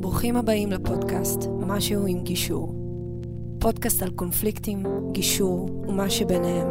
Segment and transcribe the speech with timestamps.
[0.00, 2.74] ברוכים הבאים לפודקאסט משהו עם גישור.
[3.60, 6.66] פודקאסט על קונפליקטים, גישור ומה שביניהם.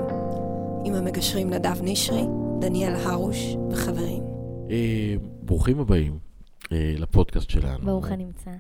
[0.86, 2.24] עם המגשרים נדב נשרי,
[2.60, 3.38] דניאל הרוש
[3.72, 4.24] וחברים.
[4.70, 6.20] אה, ברוכים הבאים
[6.72, 7.86] אה, לפודקאסט שלנו.
[7.86, 8.52] ברוך הנמצא.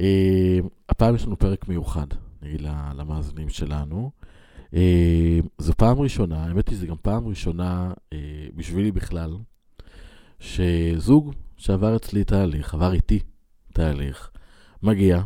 [0.00, 0.58] אה,
[0.88, 2.06] הפעם יש לנו פרק מיוחד,
[2.42, 2.60] נגיד
[2.94, 4.10] למאזינים שלנו.
[5.58, 7.92] זו פעם ראשונה, האמת היא, זו גם פעם ראשונה
[8.56, 9.36] בשבילי בכלל,
[10.40, 13.18] שזוג שעבר אצלי תהליך, עבר איתי
[13.72, 14.30] תהליך,
[14.82, 15.22] מגיע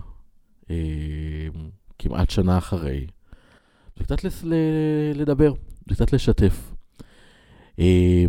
[0.70, 0.76] אה,
[1.98, 3.06] כמעט שנה אחרי,
[3.96, 4.54] וקצת לס- ל-
[5.14, 5.52] לדבר,
[5.88, 6.72] וקצת לשתף.
[7.78, 8.24] אה,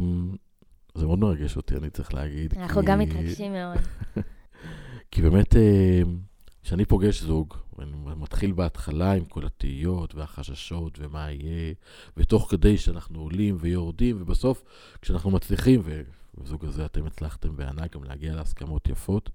[0.95, 2.53] זה מאוד מרגש אותי, אני צריך להגיד.
[2.58, 3.77] אנחנו כי- גם מתרגשים מאוד.
[5.11, 6.02] כי באמת, אה,
[6.63, 11.73] כשאני פוגש זוג, ואני מתחיל בהתחלה עם כל התהיות והחששות ומה יהיה,
[12.17, 14.63] ותוך כדי שאנחנו עולים ויורדים, ובסוף,
[15.02, 15.81] כשאנחנו מצליחים,
[16.38, 19.30] ובזוג הזה אתם הצלחתם בענק גם להגיע להסכמות יפות,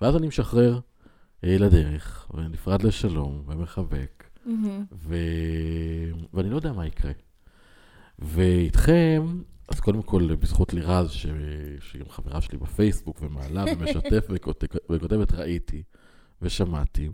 [0.00, 0.80] ואז אני משחרר
[1.44, 4.84] אה, לדרך, ונפרד לשלום, ומחבק, מהמם.
[4.92, 5.16] ו...
[6.34, 7.12] ואני לא יודע מה יקרה.
[8.18, 11.26] ואיתכם, אז קודם כל, בזכות לירז, ש...
[11.80, 14.64] שהיא גם חברה שלי בפייסבוק, ומעלה ומשתף וכות...
[14.90, 15.82] וכותבת, ראיתי
[16.42, 17.10] ושמעתי.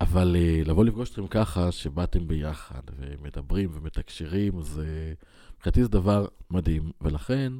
[0.00, 5.14] אבל uh, לבוא לפגוש אתכם ככה, שבאתם ביחד ומדברים ומתקשרים, זה
[5.60, 6.90] מבחינתי זה דבר מדהים.
[7.00, 7.52] ולכן,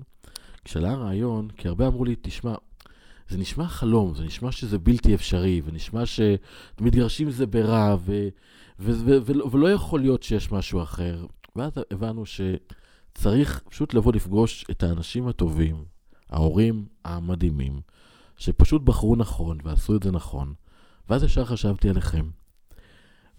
[0.64, 2.54] כשעלה הרעיון, כי הרבה אמרו לי, תשמע,
[3.28, 8.28] זה נשמע חלום, זה נשמע שזה בלתי אפשרי, ונשמע שמתגרשים מזה ברע, ו...
[8.78, 11.26] ו- ו- ולא, ולא יכול להיות שיש משהו אחר.
[11.56, 15.84] ואז הבנו שצריך פשוט לבוא לפגוש את האנשים הטובים,
[16.30, 17.80] ההורים המדהימים,
[18.36, 20.54] שפשוט בחרו נכון ועשו את זה נכון.
[21.08, 22.30] ואז ישר חשבתי עליכם.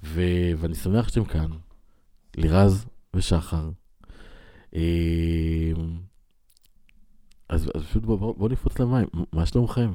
[0.04, 1.52] ו- ואני שמח שאתם כאן,
[2.38, 3.70] לירז ושחר.
[4.76, 5.72] אה,
[7.50, 9.92] אז, אז פשוט בואו בוא, בוא נפרוץ למים, מה שלומכם?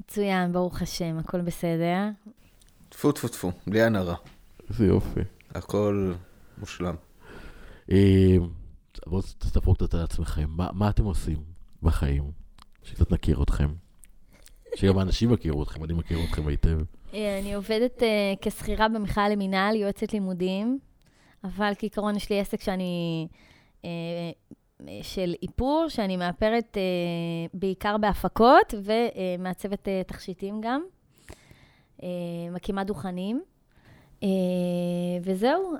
[0.00, 2.08] מצוין, ברוך השם, הכל בסדר.
[2.88, 4.14] טפו טפו טפו, בלי עין הרע.
[4.70, 5.20] איזה יופי.
[5.54, 6.12] הכל
[6.58, 6.94] מושלם.
[7.90, 8.36] אה,
[9.06, 11.36] בואו תספרו קצת על עצמכם, מה, מה אתם עושים
[11.82, 12.30] בחיים?
[12.82, 13.68] שקצת נכיר אתכם.
[14.74, 16.78] שגם האנשים יכירו אתכם, אני מכיר אתכם היטב.
[17.14, 20.78] אה, אני עובדת אה, כשכירה במכלל למינהל, יועצת לימודים,
[21.44, 23.28] אבל כעיקרון יש לי עסק שאני...
[23.84, 23.90] אה,
[25.02, 26.82] של איפור, שאני מאפרת אה,
[27.54, 30.82] בעיקר בהפקות ומעצבת אה, תכשיטים גם.
[32.02, 32.08] אה,
[32.52, 33.42] מקימה דוכנים.
[34.22, 34.28] אה,
[35.22, 35.74] וזהו,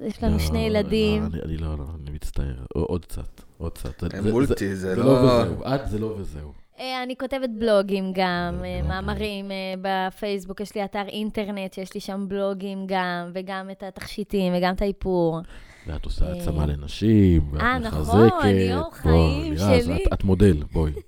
[0.00, 1.24] יש לנו לא, שני לא, ילדים.
[1.26, 2.64] אני, אני לא, לא, אני מצטער.
[2.72, 4.04] עוד קצת, עוד קצת.
[4.32, 5.22] מולטי, זה זה לא...
[5.22, 5.74] לא.
[5.74, 6.52] את זה לא וזהו.
[6.78, 8.88] אה, אני כותבת בלוגים גם, אה, בלוגים.
[8.88, 14.52] מאמרים אה, בפייסבוק, יש לי אתר אינטרנט שיש לי שם בלוגים גם, וגם את התכשיטים
[14.56, 15.40] וגם את האיפור.
[15.86, 18.14] ואת עושה אה, העצמה לנשים, ואת אה, מחזקת.
[18.26, 20.04] נכון, אני אור בואי, חיים שלי.
[20.14, 20.92] את- מודל, בואי.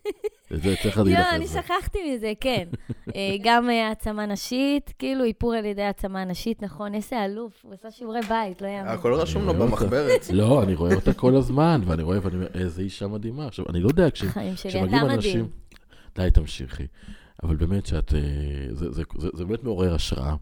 [0.51, 1.47] זה צריך להגיד לך יואו, את אני.
[1.47, 2.69] שכחתי מזה, כן.
[3.17, 7.75] אה, גם אה, העצמה נשית, כאילו איפור על ידי העצמה נשית, נכון, איזה אלוף, הוא
[7.75, 8.89] עשה שיעורי בית, לא יאמן.
[8.89, 9.55] הכל רשום לו.
[9.55, 10.27] במחברת.
[10.33, 13.47] לא, אני רואה אותה כל הזמן, ואני רואה ואני אומר, איזה אישה מדהימה.
[13.47, 15.11] עכשיו, אני לא יודע, כשמגיעים מדהים.
[15.11, 15.49] אנשים...
[16.19, 16.87] די, תמשיכי.
[17.43, 18.15] אבל באמת שאת...
[18.15, 18.21] אה,
[18.73, 20.35] זה- זה זה- זה באמת מעורר השראה.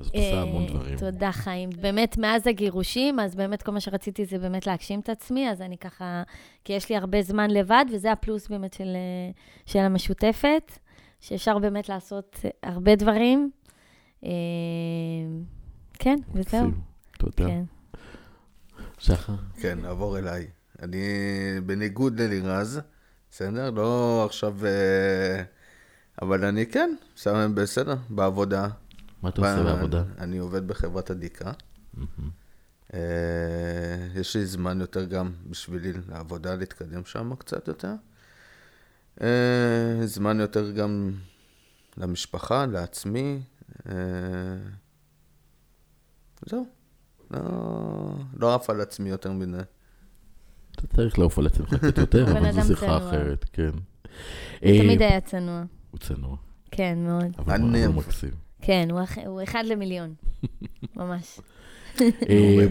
[0.00, 0.98] אז את עושה המון אה, דברים.
[0.98, 1.70] תודה, חיים.
[1.80, 5.78] באמת, מאז הגירושים, אז באמת כל מה שרציתי זה באמת להגשים את עצמי, אז אני
[5.78, 6.22] ככה,
[6.64, 9.30] כי יש לי הרבה זמן לבד, וזה הפלוס באמת של, אה,
[9.66, 10.72] של המשותפת,
[11.20, 13.50] שאפשר באמת לעשות הרבה דברים.
[14.24, 14.30] אה,
[15.94, 16.70] כן, וזהו.
[17.18, 17.46] תודה.
[17.46, 17.64] כן.
[18.98, 19.32] שחר?
[19.60, 20.46] כן, נעבור אליי.
[20.82, 21.00] אני
[21.66, 22.80] בניגוד ללירז,
[23.30, 23.70] בסדר?
[23.70, 24.54] לא עכשיו...
[26.22, 26.94] אבל אני כן,
[27.54, 28.68] בסדר, בעבודה.
[29.26, 30.02] מה אתה עושה בעבודה?
[30.18, 31.52] אני עובד בחברת הדיקה.
[32.94, 33.00] אה,
[34.14, 37.92] יש לי זמן יותר גם בשבילי לעבודה, להתקדם שם קצת יותר.
[39.20, 39.26] אה,
[40.06, 41.10] זמן יותר גם
[41.96, 43.40] למשפחה, לעצמי.
[43.88, 43.94] אה,
[46.46, 46.66] זהו.
[47.30, 47.40] לא,
[48.36, 49.58] לא עף על עצמי יותר מדי.
[50.72, 52.96] אתה צריך לעוף על עצמך קצת יותר, אבל זו שיחה.
[52.98, 53.70] אחרת, כן.
[53.70, 55.64] הוא תמיד היה צנוע.
[55.90, 56.36] הוא צנוע,
[56.70, 57.24] כן, מאוד.
[57.38, 58.45] אבל אני- הוא מקסים.
[58.66, 60.14] כן, הוא אח- הוא אחד למיליון.
[60.96, 61.40] ממש.
[62.00, 62.66] אה,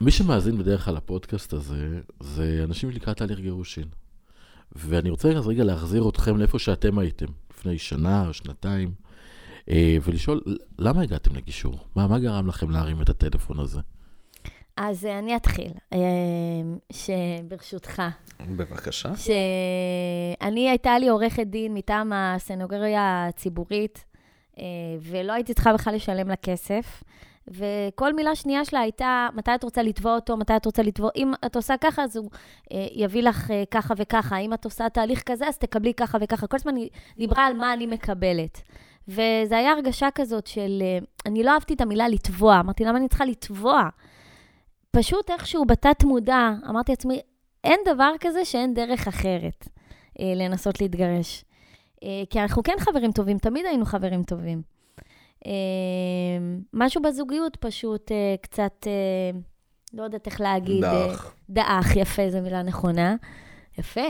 [0.00, 3.84] מי שמאזין בדרך כלל לפודקאסט הזה, זה אנשים לקראת תהליך גירושין.
[4.72, 8.90] ואני רוצה אז רגע להחזיר אתכם לאיפה שאתם הייתם, לפני שנה או שנתיים,
[9.70, 10.40] אה, ולשאול,
[10.78, 11.78] למה הגעתם לגישור?
[11.96, 13.80] מה, מה גרם לכם להרים את הטלפון הזה?
[14.76, 15.98] אז אה, אני אתחיל, אה,
[16.92, 18.02] שברשותך.
[18.56, 19.16] בבקשה.
[19.16, 24.07] שאני, הייתה לי עורכת דין מטעם הסנגוריה הציבורית, אה,
[25.00, 27.02] ולא הייתי צריכה בכלל לשלם לה כסף.
[27.50, 31.32] וכל מילה שנייה שלה הייתה, מתי את רוצה לתבוע אותו, מתי את רוצה לתבוע, אם
[31.46, 32.30] את עושה ככה, אז הוא
[32.72, 36.46] אה, יביא לך אה, ככה וככה, אם את עושה תהליך כזה, אז תקבלי ככה וככה.
[36.46, 38.62] כל הזמן היא דיברה על מה אני מקבלת.
[39.08, 43.08] וזו הייתה הרגשה כזאת של, אה, אני לא אהבתי את המילה לתבוע, אמרתי, למה אני
[43.08, 43.88] צריכה לתבוע?
[44.90, 47.20] פשוט איכשהו בתת-מודע, אמרתי לעצמי,
[47.64, 49.68] אין דבר כזה שאין דרך אחרת
[50.20, 51.44] אה, לנסות להתגרש.
[52.02, 54.62] אה, כי אנחנו כן חברים טובים, תמיד היינו חברים טובים.
[55.46, 55.52] אה,
[56.72, 58.86] משהו בזוגיות פשוט אה, קצת,
[59.94, 60.84] לא יודעת איך להגיד.
[61.50, 63.16] דעך, יפה, זו מילה נכונה.
[63.78, 64.08] יפה.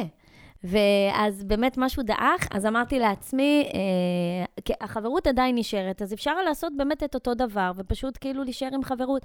[0.64, 6.72] ואז באמת משהו דעך, אז אמרתי לעצמי, אה, כי החברות עדיין נשארת, אז אפשר לעשות
[6.76, 9.22] באמת את אותו דבר, ופשוט כאילו להישאר עם חברות.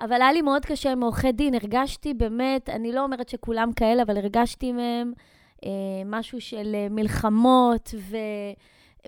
[0.00, 4.02] אבל היה לי מאוד קשה עם עורכי דין, הרגשתי באמת, אני לא אומרת שכולם כאלה,
[4.02, 5.22] אבל הרגשתי מהם אה,
[6.04, 7.94] משהו של אה, מלחמות,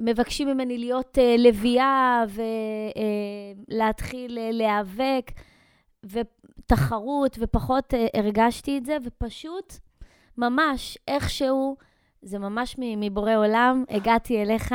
[0.00, 2.24] ומבקשים ממני להיות אה, לביאה,
[3.68, 5.30] ולהתחיל אה, להיאבק,
[6.04, 9.74] ותחרות, ופחות אה, הרגשתי את זה, ופשוט,
[10.38, 11.76] ממש, איכשהו,
[12.22, 14.74] זה ממש מבורא עולם, הגעתי אליך.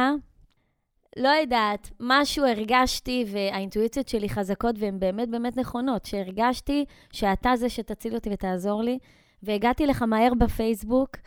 [1.17, 8.15] לא יודעת, משהו הרגשתי, והאינטואיציות שלי חזקות והן באמת באמת נכונות, שהרגשתי שאתה זה שתציל
[8.15, 8.97] אותי ותעזור לי,
[9.43, 11.17] והגעתי לך מהר בפייסבוק,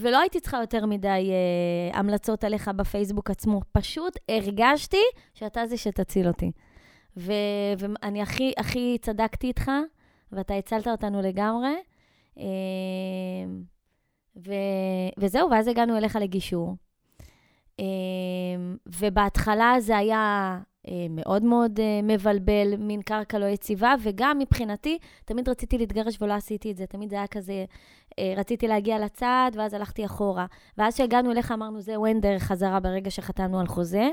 [0.00, 5.02] ולא הייתי צריכה יותר מדי אה, המלצות עליך בפייסבוק עצמו, פשוט הרגשתי
[5.34, 6.50] שאתה זה שתציל אותי.
[7.16, 7.32] ו-
[7.78, 9.70] ואני הכי, הכי צדקתי איתך,
[10.32, 11.74] ואתה הצלת אותנו לגמרי.
[12.38, 12.44] אה,
[14.36, 16.74] ו- וזהו, ואז הגענו אליך לגישור.
[17.80, 17.84] אה,
[18.86, 20.58] ובהתחלה זה היה
[21.10, 26.70] מאוד מאוד אה, מבלבל, מין קרקע לא יציבה, וגם מבחינתי, תמיד רציתי להתגרש ולא עשיתי
[26.70, 26.86] את זה.
[26.86, 27.64] תמיד זה היה כזה,
[28.18, 30.46] אה, רציתי להגיע לצד, ואז הלכתי אחורה.
[30.78, 34.08] ואז כשהגענו אליך אמרנו, זהו, אין דרך חזרה ברגע שחתמנו על חוזה.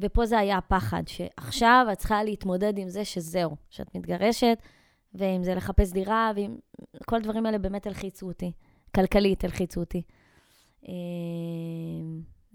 [0.00, 4.58] ופה זה היה הפחד, שעכשיו את צריכה להתמודד עם זה שזהו, שאת מתגרשת,
[5.14, 6.56] ואם זה לחפש דירה, ואם...
[7.06, 8.52] כל הדברים האלה באמת הלחיצו אותי.
[8.94, 10.02] כלכלית הלחיצו אותי.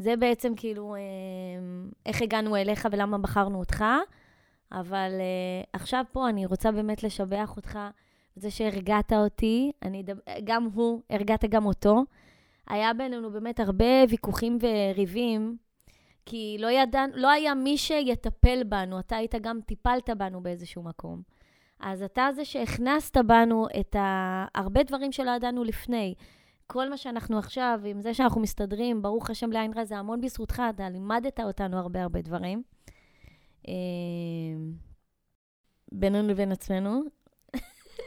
[0.02, 1.00] זה בעצם כאילו אה,
[2.06, 3.86] איך הגענו אליך ולמה בחרנו אותך,
[4.72, 7.80] אבל אה, עכשיו פה אני רוצה באמת לשבח אותך,
[8.36, 10.04] זה שהרגעת אותי, אני,
[10.44, 12.04] גם הוא, הרגעת גם אותו.
[12.68, 15.58] היה בינינו באמת הרבה ויכוחים וריבים,
[16.26, 21.22] כי לא, ידע, לא היה מי שיטפל בנו, אתה היית גם טיפלת בנו באיזשהו מקום.
[21.80, 24.46] אז אתה זה שהכנסת בנו את ה...
[24.56, 26.14] הרבה דברים שלא ידענו לפני.
[26.72, 30.62] כל מה שאנחנו עכשיו, עם זה שאנחנו מסתדרים, ברוך השם לעין רע, זה המון בזכותך,
[30.76, 32.64] אתה לימדת אותנו הרבה הרבה דברים.
[33.68, 33.74] אה,
[35.92, 37.02] בינינו לבין עצמנו.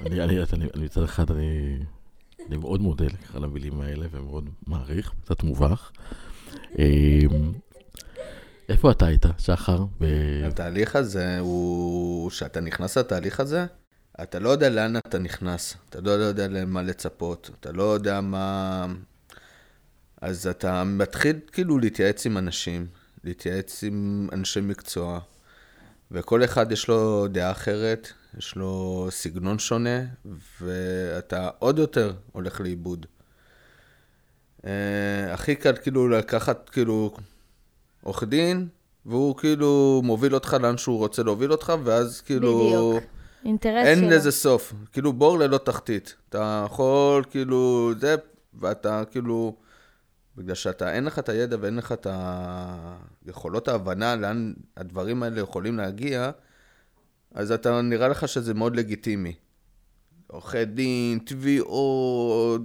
[0.00, 1.78] אני, אני, אני, אני מצד אחד, אני,
[2.48, 5.92] אני מאוד מודה לך על המילים האלה ומאוד מעריך, קצת מובך.
[6.78, 7.52] אמ,
[8.68, 9.84] איפה אתה היית, שחר?
[10.00, 13.66] ב- התהליך הזה הוא, כשאתה נכנס לתהליך הזה,
[14.22, 18.86] אתה לא יודע לאן אתה נכנס, אתה לא יודע למה לצפות, אתה לא יודע מה...
[20.20, 22.86] אז אתה מתחיל כאילו להתייעץ עם אנשים,
[23.24, 25.20] להתייעץ עם אנשי מקצוע,
[26.10, 28.08] וכל אחד יש לו דעה אחרת,
[28.38, 30.00] יש לו סגנון שונה,
[30.60, 33.06] ואתה עוד יותר הולך לאיבוד.
[34.66, 37.16] אה, הכי קל כאילו לקחת כאילו
[38.02, 38.68] עורך דין,
[39.06, 42.58] והוא כאילו מוביל אותך לאן שהוא רוצה להוביל אותך, ואז כאילו...
[42.66, 43.13] בדיוק.
[43.44, 44.10] אינטרס אין שלו.
[44.10, 44.74] לזה סוף.
[44.92, 46.16] כאילו בור ללא תחתית.
[46.28, 48.14] אתה יכול כאילו זה,
[48.54, 49.56] ואתה כאילו...
[50.36, 52.06] בגלל שאתה, אין לך את הידע ואין לך את
[53.26, 56.30] היכולות ההבנה לאן הדברים האלה יכולים להגיע,
[57.34, 59.34] אז אתה, נראה לך שזה מאוד לגיטימי.
[60.26, 62.60] עורכי דין, תביעות,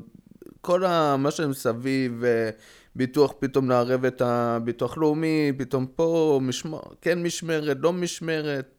[0.62, 2.50] כל ה, מה שמסביב, אה,
[2.95, 8.78] ביטוח, פתאום לערב את הביטוח לאומי, פתאום פה, משמר, כן משמרת, לא משמרת.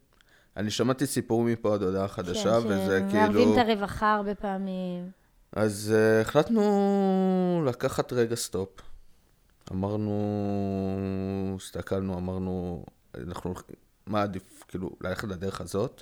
[0.57, 3.53] אני שמעתי סיפור מפה עד הודעה חדשה, כן, וזה כאילו...
[3.53, 5.11] את הרווחה הרבה פעמים.
[5.53, 8.69] אז uh, החלטנו לקחת רגע סטופ.
[9.71, 12.85] אמרנו, הסתכלנו, אמרנו,
[13.17, 13.53] אנחנו,
[14.05, 16.01] מה עדיף, כאילו, ללכת לדרך הזאת?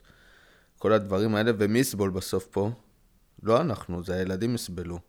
[0.77, 2.71] כל הדברים האלה, ומי יסבול בסוף פה?
[3.43, 4.99] לא אנחנו, זה הילדים יסבלו.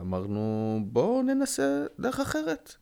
[0.00, 2.74] אמרנו, בואו ננסה דרך אחרת.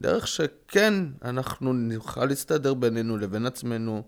[0.00, 0.94] דרך שכן,
[1.24, 4.02] אנחנו נוכל להסתדר בינינו לבין עצמנו,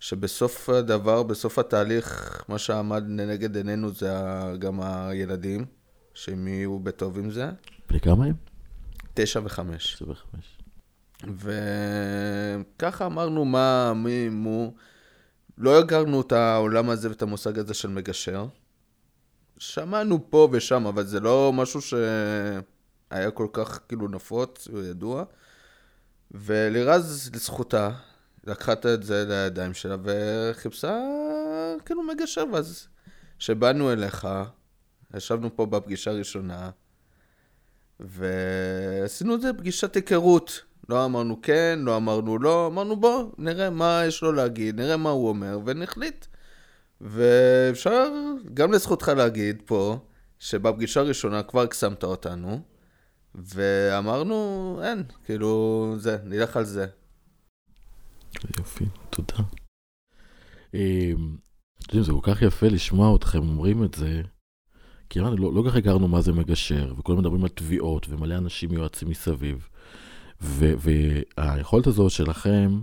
[0.00, 4.12] שבסוף הדבר, בסוף התהליך, מה שעמד לנגד עינינו זה
[4.58, 5.64] גם הילדים,
[6.14, 7.50] שהם יהיו בטוב עם זה.
[7.88, 8.34] בני כמה הם?
[9.14, 9.94] תשע וחמש.
[9.94, 10.58] 25.
[12.76, 14.74] וככה אמרנו מה, מי, מו.
[15.58, 18.46] לא הכרנו את העולם הזה ואת המושג הזה של מגשר.
[19.58, 25.24] שמענו פה ושם, אבל זה לא משהו שהיה כל כך כאילו נפוץ וידוע.
[26.30, 27.90] ולירז, לזכותה,
[28.46, 31.00] לקחה את זה לידיים שלה וחיפשה
[31.84, 32.88] כאילו מגשר, ואז
[33.38, 34.28] כשבאנו אליך,
[35.16, 36.70] ישבנו פה בפגישה הראשונה,
[38.00, 40.62] ועשינו את זה פגישת היכרות.
[40.88, 45.10] לא אמרנו כן, לא אמרנו לא, אמרנו בוא, נראה מה יש לו להגיד, נראה מה
[45.10, 46.26] הוא אומר, ונחליט.
[47.00, 48.08] ואפשר
[48.54, 49.98] גם לזכותך להגיד פה,
[50.38, 52.60] שבפגישה הראשונה כבר הקסמת אותנו,
[53.34, 56.86] ואמרנו, אין, כאילו, זה, נלך על זה.
[58.58, 59.42] יופי, תודה.
[60.74, 61.12] אה,
[61.78, 64.22] אתם יודעים, זה כל כך יפה לשמוע אתכם אומרים את זה,
[65.10, 68.72] כי לא, לא כל כך הכרנו מה זה מגשר, וכולם מדברים על תביעות, ומלא אנשים
[68.72, 69.68] יועצים מסביב.
[70.40, 72.80] והיכולת הזו שלכם,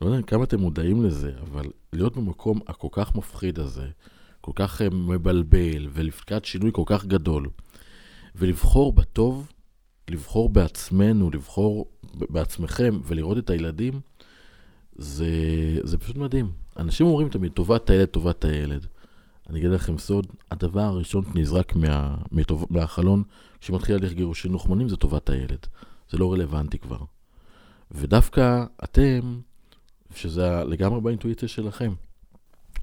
[0.00, 3.88] לא יודע כמה אתם מודעים לזה, אבל להיות במקום הכל כך מפחיד הזה,
[4.40, 7.48] כל כך אה, מבלבל, ולפקד שינוי כל כך גדול,
[8.34, 9.52] ולבחור בטוב,
[10.10, 14.00] לבחור בעצמנו, לבחור בעצמכם, ולראות את הילדים,
[14.96, 15.26] זה,
[15.82, 16.50] זה פשוט מדהים.
[16.76, 18.86] אנשים אומרים תמיד, טובת הילד, טובת הילד.
[19.50, 23.22] אני אגיד לכם סוד, הדבר הראשון שנזרק מה, מטוב, מהחלון,
[23.60, 25.66] כשמתחיל הליך גירושין לוחמנים, זה טובת הילד.
[26.10, 26.98] זה לא רלוונטי כבר.
[27.90, 29.40] ודווקא אתם,
[30.14, 31.92] שזה לגמרי באינטואיציה שלכם,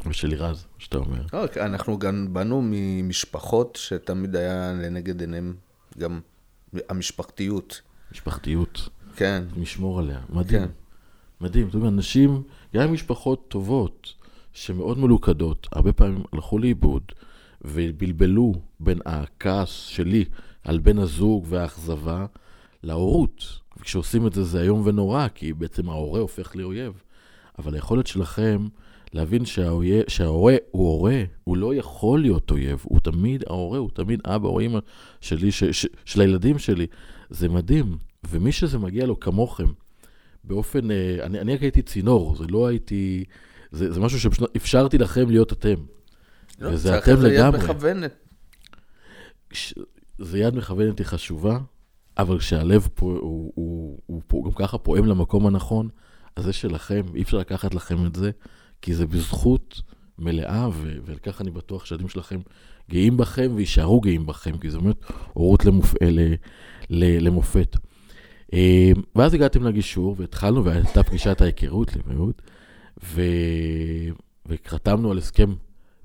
[0.06, 1.22] ושל לירז, שאתה אומר.
[1.34, 5.56] אוקיי, אנחנו גם באנו ממשפחות שתמיד היה לנגד עיניהם
[5.98, 6.20] גם
[6.90, 7.82] המשפחתיות.
[8.12, 8.90] משפחתיות.
[9.16, 9.44] כן.
[9.58, 10.20] לשמור עליה.
[10.30, 10.62] מדהים.
[10.62, 10.72] כן.
[11.42, 11.66] מדהים.
[11.66, 12.44] זאת אומרת, אנשים,
[12.76, 14.14] גם עם משפחות טובות,
[14.54, 17.04] שמאוד מלוכדות, הרבה פעמים הלכו לאיבוד
[17.62, 20.26] ובלבלו בין הכעס שלי
[20.64, 22.26] על בן הזוג והאכזבה
[22.84, 23.60] להורות.
[23.78, 27.04] וכשעושים את זה זה איום ונורא, כי בעצם ההורה הופך לאויב.
[27.60, 28.68] אבל היכולת שלכם
[29.14, 34.22] להבין שהאויה, שההורה הוא הורה, הוא לא יכול להיות אויב, הוא תמיד ההורה, הוא תמיד
[34.26, 34.80] אבא או אמא
[35.22, 36.88] שלי, ש, ש, של הילדים שלי.
[37.30, 37.98] זה מדהים.
[38.30, 39.68] ומי שזה מגיע לו כמוכם,
[40.48, 43.24] באופן, אה, אני, אני רק הייתי צינור, זה לא הייתי,
[43.72, 45.76] זה, זה משהו שאפשרתי לכם להיות אתם.
[46.60, 47.60] לא, וזה אתם איזה יד לגמרי.
[47.60, 48.14] מכוונת.
[49.54, 49.74] ש-
[50.20, 51.60] זה יד מכוונת היא חשובה,
[52.18, 55.90] אבל כשהלב פה, הוא, הוא, הוא פה, גם ככה פועם למקום הנכון,
[56.36, 58.32] אז זה שלכם, אי אפשר לקחת לכם את זה,
[58.82, 59.82] כי זה בזכות
[60.20, 62.40] מלאה, ו- וככה אני בטוח שהילדים שלכם
[62.90, 64.96] גאים בכם ויישארו גאים בכם, כי זו באמת
[65.34, 65.94] הורות למופ...
[66.04, 66.34] ל-
[66.90, 67.76] ל- למופת.
[68.54, 72.42] אה, ואז הגעתם לגישור, והתחלנו, והייתה פגישת ההיכרות למהות,
[73.04, 73.22] ו...
[74.46, 75.54] וחתמנו על הסכם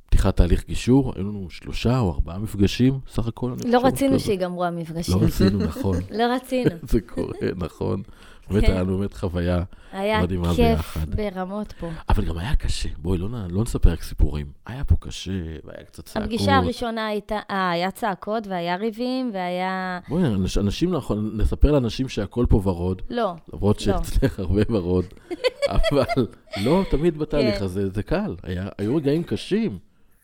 [0.07, 3.53] פתיחת תהליך גישור, היו לנו שלושה או ארבעה מפגשים, סך הכל.
[3.65, 4.21] לא רצינו.
[4.21, 5.15] שיגמרו המפגשים.
[5.15, 5.97] לא רצינו, נכון.
[6.19, 6.71] לא רצינו.
[6.91, 8.03] זה קורה, נכון.
[8.51, 8.73] באמת כן.
[8.73, 11.15] היה לנו באמת חוויה, היה מדהימה כיף ביחד.
[11.15, 11.91] ברמות פה.
[12.09, 12.89] אבל גם היה קשה.
[12.99, 14.47] בואי, לא, לא נספר רק סיפורים.
[14.67, 15.31] היה פה קשה,
[15.65, 16.23] והיה קצת צעקות.
[16.23, 20.01] הפגישה הראשונה הייתה, אה, היה צעקות והיה ריבים והיה...
[20.09, 23.99] בואי, אנש- אנשים, נכון, נספר לאנשים שהכל פה ורוד, לא, למרות לא.
[24.03, 25.05] שאצלך הרבה ורוד,
[25.71, 26.27] אבל
[26.65, 27.65] לא תמיד בתהליך כן.
[27.65, 28.37] הזה, זה קל.
[28.43, 29.79] היה- היו רגעים קשים.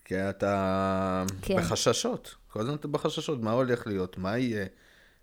[0.05, 1.57] כי אתה כן.
[1.57, 2.35] בחששות.
[2.53, 4.67] כל הזמן אתה בחששות, מה הולך להיות, מה יהיה,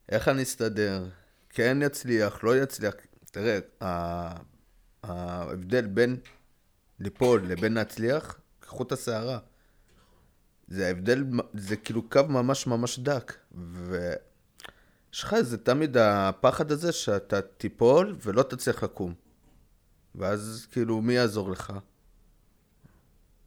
[0.09, 1.03] איך אני אסתדר,
[1.55, 2.93] כן יצליח, לא יצליח.
[3.31, 3.59] תראה,
[5.03, 6.17] ההבדל בין
[6.99, 9.39] ליפול לבין להצליח, כחוט השערה.
[10.67, 13.33] זה ההבדל, זה כאילו קו ממש ממש דק.
[13.51, 19.13] ויש לך איזה תמיד הפחד הזה שאתה תיפול ולא תצליח לקום.
[20.15, 21.73] ואז כאילו, מי יעזור לך?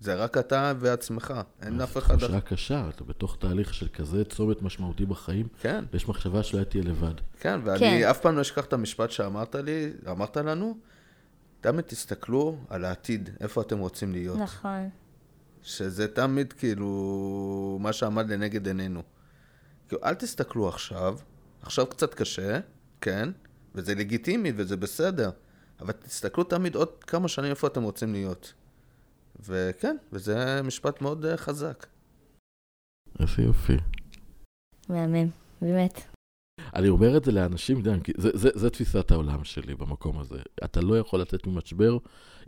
[0.01, 2.19] זה רק אתה ועצמך, אין אף אחד.
[2.19, 6.85] תחושה קשה, אתה בתוך תהליך של כזה צומת משמעותי בחיים, כן, ויש מחשבה שלא תהיה
[6.85, 7.15] לבד.
[7.41, 8.09] כן, ואני כן.
[8.11, 10.79] אף פעם לא אשכח את המשפט שאמרת לי, אמרת לנו,
[11.61, 14.39] תמיד תסתכלו על העתיד, איפה אתם רוצים להיות.
[14.39, 14.89] נכון.
[15.63, 19.03] שזה תמיד כאילו מה שעמד לנגד עינינו.
[19.89, 21.19] כאילו, אל תסתכלו עכשיו,
[21.63, 22.61] עכשיו קצת קשה,
[23.01, 23.29] כן,
[23.75, 25.31] וזה לגיטימי וזה בסדר,
[25.81, 28.53] אבל תסתכלו תמיד עוד כמה שנים איפה אתם רוצים להיות.
[29.41, 31.87] וכן, וזה משפט מאוד אה, חזק.
[33.21, 33.77] איזה יופי.
[34.89, 35.29] מהמם,
[35.63, 36.03] באמת.
[36.75, 40.39] אני אומר את זה לאנשים, יודע, כי זה, זה, זה תפיסת העולם שלי במקום הזה.
[40.65, 41.99] אתה לא יכול לצאת ממשבר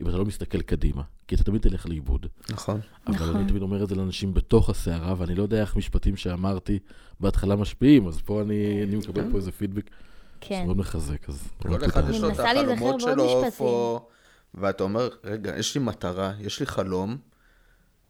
[0.01, 2.27] אם אתה לא מסתכל קדימה, כי אתה תמיד תלך לאיבוד.
[2.51, 2.81] נכון.
[3.07, 3.37] אבל נכון.
[3.37, 6.79] אני תמיד אומר את זה לאנשים בתוך הסערה, ואני לא יודע איך משפטים שאמרתי
[7.21, 9.31] בהתחלה משפיעים, אז פה אני, אני מקבל כן.
[9.31, 9.91] פה איזה פידבק
[10.41, 10.61] כן.
[10.63, 11.49] שמאוד מחזק, אז...
[11.59, 13.67] כל אחד אני יש לו את מנסה להיזכר החלומות בעוד שלו, משפטים.
[14.55, 17.19] ואתה אומר, רגע, יש לי מטרה, יש לי חלום,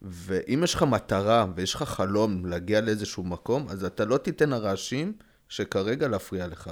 [0.01, 5.13] ואם יש לך מטרה ויש לך חלום להגיע לאיזשהו מקום, אז אתה לא תיתן הרעשים
[5.49, 6.71] שכרגע להפריע לך.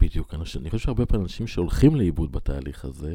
[0.00, 0.34] בדיוק.
[0.34, 3.14] אנשים, אני חושב שהרבה פעמים אנשים שהולכים לאיבוד בתהליך הזה,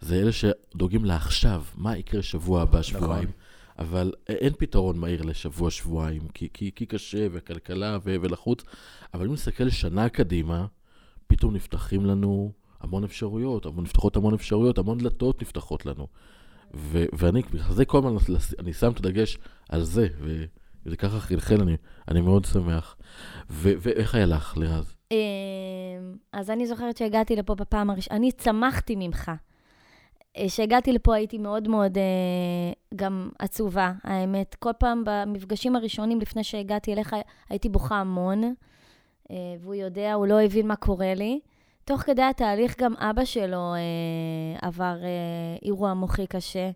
[0.00, 3.30] זה אלה שדואגים לעכשיו, מה יקרה שבוע הבא, שבועיים.
[3.78, 8.64] אבל אין פתרון מהיר לשבוע, שבועיים, כי, כי, כי קשה, וכלכלה ו- ולחוץ.
[9.14, 10.66] אבל אם נסתכל שנה קדימה,
[11.26, 16.06] פתאום נפתחים לנו המון אפשרויות, המון, נפתחות המון אפשרויות, המון דלתות נפתחות לנו.
[16.74, 18.16] ו- ואני, בגלל זה כל הזמן,
[18.58, 21.76] אני שם את הדגש על זה, וזה ככה חלחל, אני,
[22.08, 22.96] אני מאוד שמח.
[23.50, 24.94] ו- ואיך היה לך, לירז?
[25.10, 25.16] אמ,
[26.32, 29.30] אז אני זוכרת שהגעתי לפה בפעם הראשונה, אני צמחתי ממך.
[30.46, 32.02] כשהגעתי לפה הייתי מאוד מאוד אה,
[32.96, 34.54] גם עצובה, האמת.
[34.58, 37.16] כל פעם במפגשים הראשונים לפני שהגעתי אליך
[37.48, 38.54] הייתי בוכה המון,
[39.30, 41.40] אה, והוא יודע, הוא לא הבין מה קורה לי.
[41.88, 45.08] תוך כדי התהליך גם אבא שלו אה, עבר אה,
[45.62, 46.70] אירוע מוחי קשה.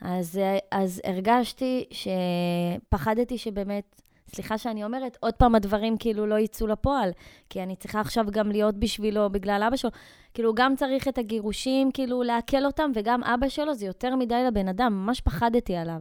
[0.00, 4.02] אז, אה, אז הרגשתי שפחדתי שבאמת,
[4.34, 7.10] סליחה שאני אומרת, עוד פעם הדברים כאילו לא יצאו לפועל,
[7.50, 9.90] כי אני צריכה עכשיו גם להיות בשבילו, בגלל אבא שלו.
[10.34, 14.68] כאילו, גם צריך את הגירושים, כאילו, לעכל אותם, וגם אבא שלו זה יותר מדי לבן
[14.68, 16.00] אדם, ממש פחדתי עליו.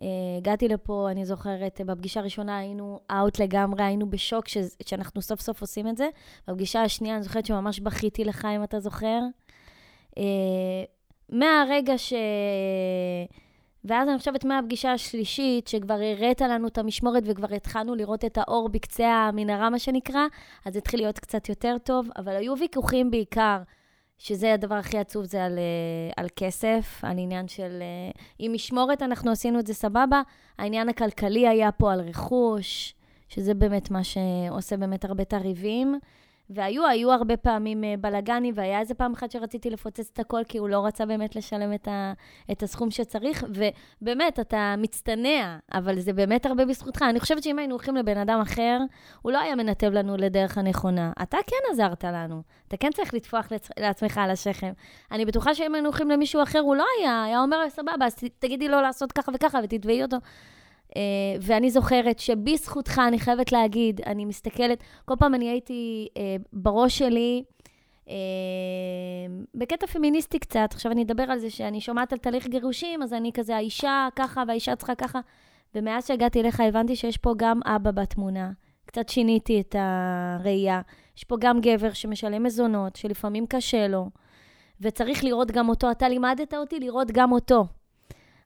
[0.00, 0.04] Uh,
[0.38, 4.56] הגעתי לפה, אני זוכרת, בפגישה הראשונה היינו אאוט לגמרי, היינו בשוק ש...
[4.86, 6.08] שאנחנו סוף סוף עושים את זה.
[6.48, 9.20] בפגישה השנייה, אני זוכרת שממש בכיתי לך, אם אתה זוכר.
[10.10, 10.20] Uh,
[11.28, 12.12] מהרגע ש...
[13.84, 18.68] ואז אני חושבת מהפגישה השלישית, שכבר הראת לנו את המשמורת וכבר התחלנו לראות את האור
[18.68, 20.26] בקצה המנהרה, מה שנקרא,
[20.64, 23.58] אז התחיל להיות קצת יותר טוב, אבל היו ויכוחים בעיקר,
[24.18, 27.78] שזה הדבר הכי עצוב, זה על, אה, על כסף, על עניין של...
[27.80, 30.22] אה, עם משמורת אנחנו עשינו את זה סבבה,
[30.58, 32.94] העניין הכלכלי היה פה על רכוש,
[33.28, 35.98] שזה באמת מה שעושה באמת הרבה את הריבים.
[36.50, 40.58] והיו, היו הרבה פעמים uh, בלאגנים, והיה איזה פעם אחת שרציתי לפוצץ את הכל, כי
[40.58, 42.12] הוא לא רצה באמת לשלם את, ה,
[42.52, 43.44] את הסכום שצריך,
[44.02, 47.02] ובאמת, אתה מצטנע, אבל זה באמת הרבה בזכותך.
[47.02, 48.78] אני חושבת שאם היינו הולכים לבן אדם אחר,
[49.22, 51.12] הוא לא היה מנתב לנו לדרך הנכונה.
[51.22, 53.68] אתה כן עזרת לנו, אתה כן צריך לטפוח לצ...
[53.78, 54.72] לעצמך על השכם.
[55.12, 58.68] אני בטוחה שאם היינו הולכים למישהו אחר, הוא לא היה, היה אומר, סבבה, אז תגידי
[58.68, 60.16] לו לעשות ככה וככה ותתבעי אותו.
[60.88, 60.90] Uh,
[61.40, 66.18] ואני זוכרת שבזכותך, אני חייבת להגיד, אני מסתכלת, כל פעם אני הייתי uh,
[66.52, 67.42] בראש שלי,
[68.06, 68.10] uh,
[69.54, 73.32] בקטע פמיניסטי קצת, עכשיו אני אדבר על זה שאני שומעת על תהליך גירושים, אז אני
[73.32, 75.20] כזה, האישה ככה והאישה צריכה ככה,
[75.74, 78.50] ומאז שהגעתי אליך הבנתי שיש פה גם אבא בתמונה.
[78.86, 80.80] קצת שיניתי את הראייה.
[81.16, 84.10] יש פה גם גבר שמשלם מזונות, שלפעמים קשה לו,
[84.80, 85.90] וצריך לראות גם אותו.
[85.90, 87.64] אתה לימדת אותי לראות גם אותו.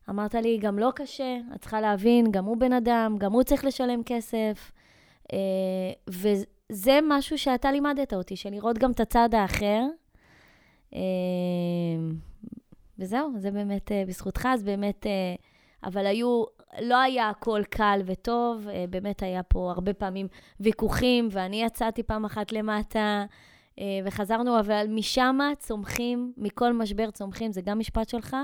[0.09, 3.65] אמרת לי, גם לא קשה, את צריכה להבין, גם הוא בן אדם, גם הוא צריך
[3.65, 4.71] לשלם כסף.
[5.33, 5.37] אה,
[6.07, 9.81] וזה משהו שאתה לימדת אותי, של לראות גם את הצד האחר.
[10.95, 10.99] אה,
[12.99, 15.05] וזהו, זה באמת אה, בזכותך, אז באמת,
[15.83, 16.43] אבל היו,
[16.81, 20.27] לא היה הכל קל וטוב, באמת היה פה הרבה פעמים
[20.59, 23.25] ויכוחים, ואני יצאתי פעם אחת למטה,
[24.05, 28.35] וחזרנו, אבל משם צומחים, מכל משבר צומחים, זה גם משפט שלך.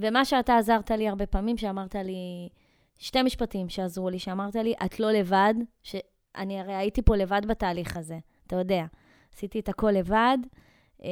[0.00, 2.48] ומה שאתה עזרת לי הרבה פעמים, שאמרת לי,
[2.98, 7.96] שתי משפטים שעזרו לי, שאמרת לי, את לא לבד, שאני הרי הייתי פה לבד בתהליך
[7.96, 8.84] הזה, אתה יודע.
[9.34, 10.38] עשיתי את הכל לבד.
[11.04, 11.08] אה,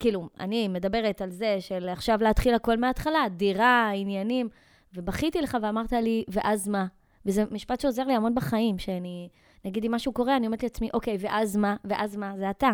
[0.00, 4.48] כאילו, אני מדברת על זה של עכשיו להתחיל הכל מההתחלה, דירה, עניינים,
[4.94, 6.86] ובכיתי לך ואמרת לי, ואז מה?
[7.26, 9.28] וזה משפט שעוזר לי המון בחיים, שאני,
[9.64, 11.76] נגיד אם משהו קורה, אני אומרת לעצמי, אוקיי, ואז מה?
[11.84, 12.36] ואז מה?
[12.36, 12.70] זה אתה.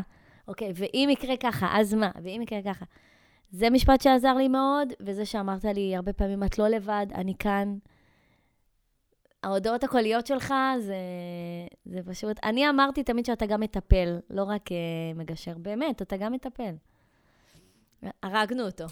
[0.49, 2.11] אוקיי, ואם יקרה ככה, אז מה?
[2.23, 2.85] ואם יקרה ככה.
[3.53, 7.77] זה משפט שעזר לי מאוד, וזה שאמרת לי הרבה פעמים, את לא לבד, אני כאן.
[9.43, 10.97] ההודעות הקוליות שלך זה,
[11.85, 12.37] זה פשוט...
[12.43, 14.75] אני אמרתי תמיד שאתה גם מטפל, לא רק uh,
[15.19, 15.55] מגשר.
[15.59, 16.75] באמת, אתה גם מטפל.
[18.23, 18.85] הרגנו אותו.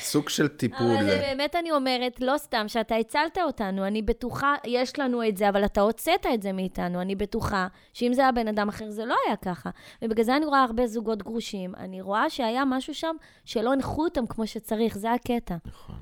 [0.00, 0.96] סוג של טיפול.
[0.96, 5.48] אבל באמת אני אומרת, לא סתם שאתה הצלת אותנו, אני בטוחה, יש לנו את זה,
[5.48, 7.00] אבל אתה הוצאת את זה מאיתנו.
[7.00, 9.70] אני בטוחה שאם זה היה בן אדם אחר, זה לא היה ככה.
[10.02, 11.74] ובגלל זה אני רואה הרבה זוגות גרושים.
[11.74, 15.56] אני רואה שהיה משהו שם שלא הנחו אותם כמו שצריך, זה הקטע.
[15.66, 15.96] נכון.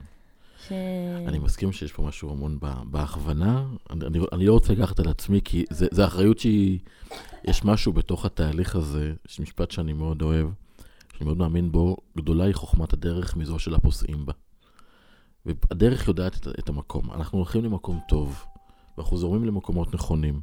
[0.68, 0.72] ש...
[1.28, 3.64] אני מסכים שיש פה משהו המון בהכוונה.
[3.90, 6.78] אני, אני, אני לא רוצה לקחת על עצמי, כי זו אחריות שהיא...
[7.44, 10.48] יש משהו בתוך התהליך הזה, יש משפט שאני מאוד אוהב,
[11.12, 14.32] שאני מאוד מאמין בו, גדולה היא חוכמת הדרך מזו של הפוסעים בה.
[15.46, 17.10] והדרך יודעת את, את המקום.
[17.12, 18.44] אנחנו הולכים למקום טוב,
[18.98, 20.40] ואנחנו זורמים למקומות נכונים.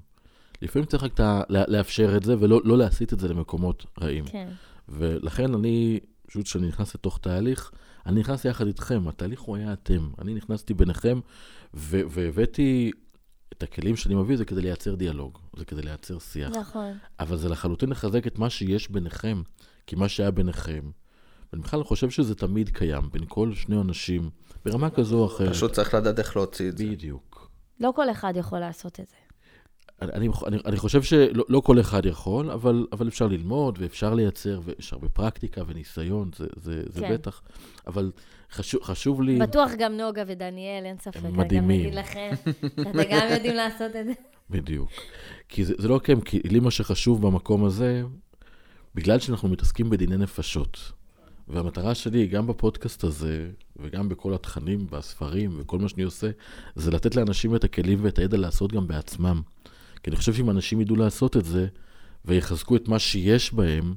[0.62, 4.26] לפעמים צריך רק לאפשר את זה, ולא לא להסיט את זה למקומות רעים.
[4.26, 4.50] כן.
[4.90, 7.72] ולכן אני, פשוט כשאני נכנס לתוך תהליך,
[8.06, 10.10] אני נכנס יחד איתכם, התהליך הוא היה אתם.
[10.22, 11.20] אני נכנסתי ביניכם,
[11.74, 12.92] והבאתי
[13.54, 16.50] את הכלים שאני מביא זה כדי לייצר דיאלוג, זה כדי לייצר שיח.
[16.50, 16.98] נכון.
[17.20, 19.42] אבל זה לחלוטין לחזק את מה שיש ביניכם,
[19.88, 20.92] כי מה שהיה ביניכם,
[21.54, 24.30] ואני בכלל חושב שזה תמיד קיים בין כל שני אנשים,
[24.66, 25.50] ברמה כזו או אחרת.
[25.50, 26.84] פשוט צריך לדעת איך להוציא את זה.
[26.84, 27.52] בדיוק.
[27.80, 29.16] לא כל אחד יכול לעשות את זה.
[30.02, 34.60] אני, אני, אני חושב שלא לא כל אחד יכול, אבל, אבל אפשר ללמוד ואפשר לייצר,
[34.64, 37.14] ויש הרבה פרקטיקה וניסיון, זה, זה, זה כן.
[37.14, 37.42] בטח.
[37.88, 38.12] אבל
[38.52, 39.40] חשוב, חשוב לי...
[39.40, 41.20] בטוח גם נוגה ודניאל, אין ספק.
[41.24, 41.82] הם מדהימים.
[41.82, 44.14] אני גם אגיד לכם, אתם גם יודעים לעשות את זה.
[44.50, 44.90] בדיוק.
[45.50, 48.04] כי זה, זה לא כן, כי לי מה שחשוב במקום הזה,
[48.96, 50.92] בגלל שאנחנו מתעסקים בדיני נפשות.
[51.48, 56.30] והמטרה שלי, גם בפודקאסט הזה, וגם בכל התכנים והספרים וכל מה שאני עושה,
[56.76, 59.42] זה לתת לאנשים את הכלים ואת הידע לעשות גם בעצמם.
[60.04, 61.68] כי אני חושב שאם אנשים ידעו לעשות את זה,
[62.26, 63.94] ויחזקו את מה שיש בהם,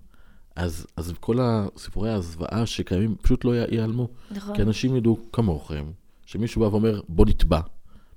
[0.57, 4.09] אז, אז כל הסיפורי הזוועה שקיימים פשוט לא ייעלמו.
[4.31, 4.57] נכון.
[4.57, 5.85] כי אנשים ידעו כמוכם,
[6.27, 7.61] שמישהו בא ואומר, בוא נתבע,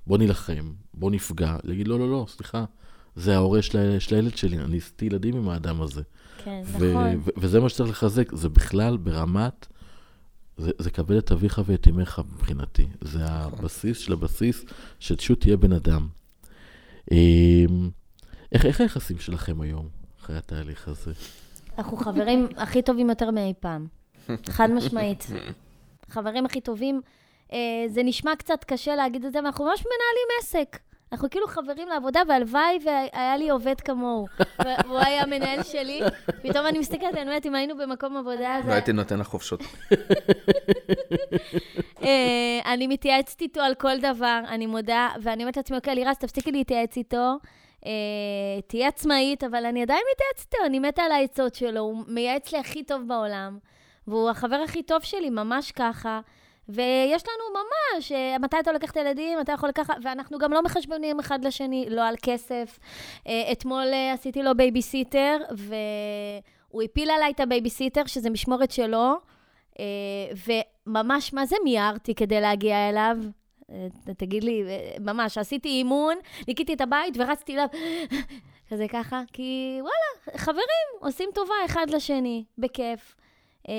[0.06, 2.64] בוא נילחם, בוא נפגע, להגיד, לא, לא, לא, סליחה,
[3.16, 6.02] זה ההורה של, של הילד שלי, אני עשיתי ילדים עם האדם הזה.
[6.44, 7.20] כן, ו- נכון.
[7.24, 9.66] ו- וזה מה שצריך לחזק, זה בכלל ברמת,
[10.56, 12.86] זה, זה כבד את אביך ואת אמך מבחינתי.
[13.00, 14.64] זה הבסיס של הבסיס,
[14.98, 16.08] שפשוט תהיה בן אדם.
[17.12, 17.90] אמ,
[18.52, 19.88] איך, איך היחסים שלכם היום,
[20.20, 21.12] אחרי התהליך הזה?
[21.78, 23.86] אנחנו חברים הכי טובים יותר מאי פעם.
[24.56, 25.26] חד משמעית.
[26.08, 27.00] חברים הכי טובים.
[27.52, 30.78] אה, זה נשמע קצת קשה להגיד את זה, אבל אנחנו ממש מנהלים עסק.
[31.12, 34.26] אנחנו כאילו חברים לעבודה, והלוואי והיה לי עובד כמוהו.
[34.84, 36.00] והוא היה המנהל שלי.
[36.42, 38.72] פתאום אני מסתכלת, אני אומרת, אם היינו במקום עבודה, לא זה...
[38.72, 39.60] הייתי נותן לך חופשות.
[42.02, 46.52] אה, אני מתייעצת איתו על כל דבר, אני מודה, ואני אומרת לעצמי, אוקיי, לירז, תפסיקי
[46.52, 47.36] להתייעץ איתו.
[47.86, 52.52] אה, תהיי עצמאית, אבל אני עדיין מתייעצת איתו, אני מתה על העצות שלו, הוא מייעץ
[52.52, 53.58] לי הכי טוב בעולם,
[54.08, 56.20] והוא החבר הכי טוב שלי, ממש ככה.
[56.68, 60.62] ויש לנו ממש, אה, מתי אתה לוקח את הילדים, מתי יכול לקחת, ואנחנו גם לא
[60.62, 62.78] מחשבנים אחד לשני, לא על כסף.
[63.26, 69.16] אה, אתמול אה, עשיתי לו בייביסיטר, והוא הפיל עליי את הבייביסיטר, שזה משמורת שלו,
[70.46, 73.16] וממש, מה זה מיהרתי כדי להגיע אליו?
[74.16, 74.62] תגיד לי,
[75.00, 76.16] ממש, עשיתי אימון,
[76.48, 77.66] ניקיתי את הבית ורצתי אליו,
[78.70, 83.16] כזה ככה, כי וואלה, חברים, עושים טובה אחד לשני, בכיף.
[83.68, 83.74] אה,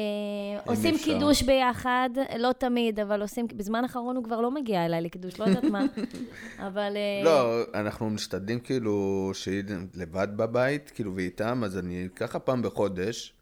[0.65, 1.13] עושים אפשר.
[1.13, 5.45] קידוש ביחד, לא תמיד, אבל עושים, בזמן האחרון הוא כבר לא מגיע אליי לקידוש, לא
[5.45, 5.85] יודעת מה,
[6.67, 6.97] אבל...
[6.97, 9.63] אה, לא, אנחנו משתדלים כאילו שהיא
[9.95, 13.33] לבד בבית, כאילו, ואיתם, אז אני ככה פעם בחודש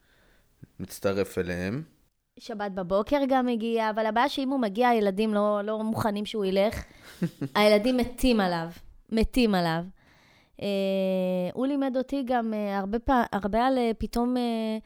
[0.80, 1.84] מצטרף אליהם.
[2.40, 6.84] שבת בבוקר גם מגיע, אבל הבעיה שאם הוא מגיע, הילדים לא, לא מוכנים שהוא ילך.
[7.56, 8.68] הילדים מתים עליו,
[9.12, 9.84] מתים עליו.
[10.62, 10.68] אה,
[11.54, 13.24] הוא לימד אותי גם אה, הרבה, פע...
[13.32, 14.78] הרבה על אה, פתאום, אה,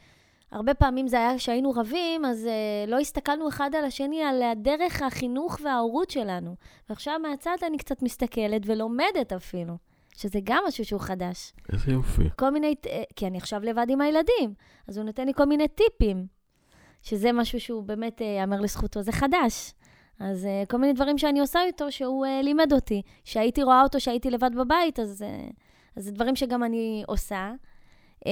[0.51, 5.01] הרבה פעמים זה היה כשהיינו רבים, אז אה, לא הסתכלנו אחד על השני על הדרך
[5.01, 6.55] החינוך וההורות שלנו.
[6.89, 9.73] ועכשיו מהצד אני קצת מסתכלת ולומדת אפילו,
[10.17, 11.53] שזה גם משהו שהוא חדש.
[11.73, 12.29] איזה יופי.
[12.35, 14.53] כל מיני, אה, כי אני עכשיו לבד עם הילדים,
[14.87, 16.25] אז הוא נותן לי כל מיני טיפים,
[17.01, 19.73] שזה משהו שהוא באמת, אה, יאמר לזכותו, זה חדש.
[20.19, 23.01] אז אה, כל מיני דברים שאני עושה איתו, שהוא אה, לימד אותי.
[23.23, 25.47] שהייתי רואה אותו, שהייתי לבד בבית, אז, אה,
[25.95, 27.51] אז זה דברים שגם אני עושה.
[28.25, 28.31] אה,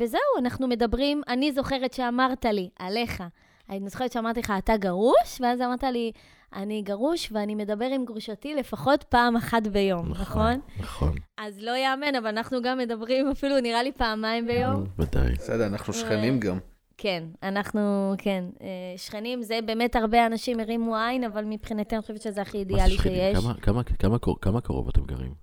[0.00, 3.22] וזהו, אנחנו מדברים, אני זוכרת שאמרת לי, עליך,
[3.70, 5.40] אני זוכרת שאמרתי לך, אתה גרוש?
[5.40, 6.12] ואז אמרת לי,
[6.54, 10.60] אני גרוש ואני מדבר עם גרושתי לפחות פעם אחת ביום, נכון?
[10.80, 11.14] נכון.
[11.38, 14.84] אז לא יאמן, אבל אנחנו גם מדברים אפילו, נראה לי, פעמיים ביום.
[14.98, 15.32] ודאי.
[15.32, 16.58] בסדר, אנחנו שכנים גם.
[16.98, 22.22] כן, אנחנו, כן, אה, שכנים, זה באמת הרבה אנשים הרימו עין, אבל מבחינתי אני חושבת
[22.22, 22.98] שזה הכי אידיאלי?
[22.98, 23.36] שיש.
[23.38, 25.34] כמה- כמה- כמה כמה קרוב אתם גרים?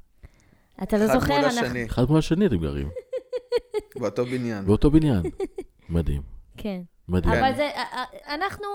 [0.83, 1.59] אתה לא אחד זוכר, מול אנחנו...
[1.65, 2.89] השני, אחד מול השני אתם גרים.
[3.99, 4.65] באותו בניין.
[4.65, 5.21] באותו בניין.
[5.89, 6.21] מדהים.
[6.57, 6.81] כן.
[7.07, 7.33] מדהים.
[7.33, 7.69] אבל זה,
[8.27, 8.67] אנחנו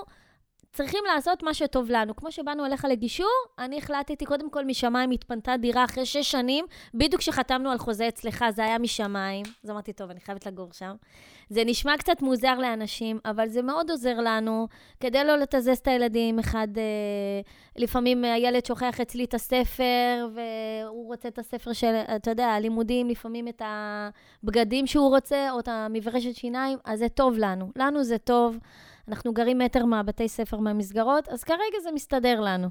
[0.74, 2.16] צריכים לעשות מה שטוב לנו.
[2.16, 7.20] כמו שבאנו אליך לגישור, אני החלטתי, קודם כל, משמיים התפנתה דירה אחרי שש שנים, בדיוק
[7.20, 9.44] כשחתמנו על חוזה אצלך, זה היה משמיים.
[9.64, 10.94] אז אמרתי, טוב, אני חייבת לגור שם.
[11.50, 14.68] זה נשמע קצת מוזר לאנשים, אבל זה מאוד עוזר לנו,
[15.00, 16.38] כדי לא לתזז את הילדים.
[16.38, 16.82] אחד, אה,
[17.76, 23.48] לפעמים הילד שוכח אצלי את הספר, והוא רוצה את הספר של, אתה יודע, הלימודים, לפעמים
[23.48, 27.70] את הבגדים שהוא רוצה, או את המברשת שיניים, אז זה טוב לנו.
[27.76, 28.58] לנו זה טוב.
[29.08, 32.68] אנחנו גרים מטר מהבתי ספר, מהמסגרות, אז כרגע זה מסתדר לנו.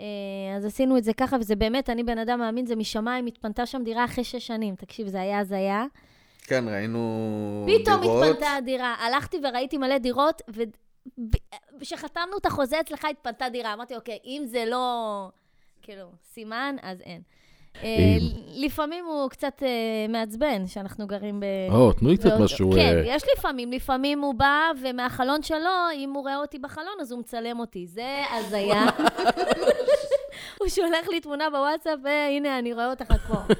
[0.00, 3.66] אה, אז עשינו את זה ככה, וזה באמת, אני בן אדם מאמין, זה משמיים, התפנתה
[3.66, 4.74] שם דירה אחרי שש שנים.
[4.74, 5.84] תקשיב, זה היה הזיה.
[6.42, 8.24] כן, ראינו פתאום דירות.
[8.24, 8.94] התפנתה הדירה.
[8.94, 10.42] הלכתי וראיתי מלא דירות,
[11.78, 13.72] וכשחתמנו את החוזה אצלך, התפנתה דירה.
[13.72, 15.28] אמרתי, אוקיי, אם זה לא,
[15.82, 17.22] כאילו, סימן, אז אין.
[17.82, 17.88] אה.
[18.54, 19.68] לפעמים הוא קצת אה,
[20.08, 21.44] מעצבן, שאנחנו גרים ב...
[21.70, 22.72] או, תנו לי קצת משהו...
[22.72, 23.72] כן, אה, יש לפעמים.
[23.72, 27.86] לפעמים הוא בא, ומהחלון שלו, אם הוא רואה אותי בחלון, אז הוא מצלם אותי.
[27.86, 28.84] זה הזיה.
[30.60, 33.54] הוא שולח לי תמונה בוואטסאפ, והנה, אני רואה אותך את פה.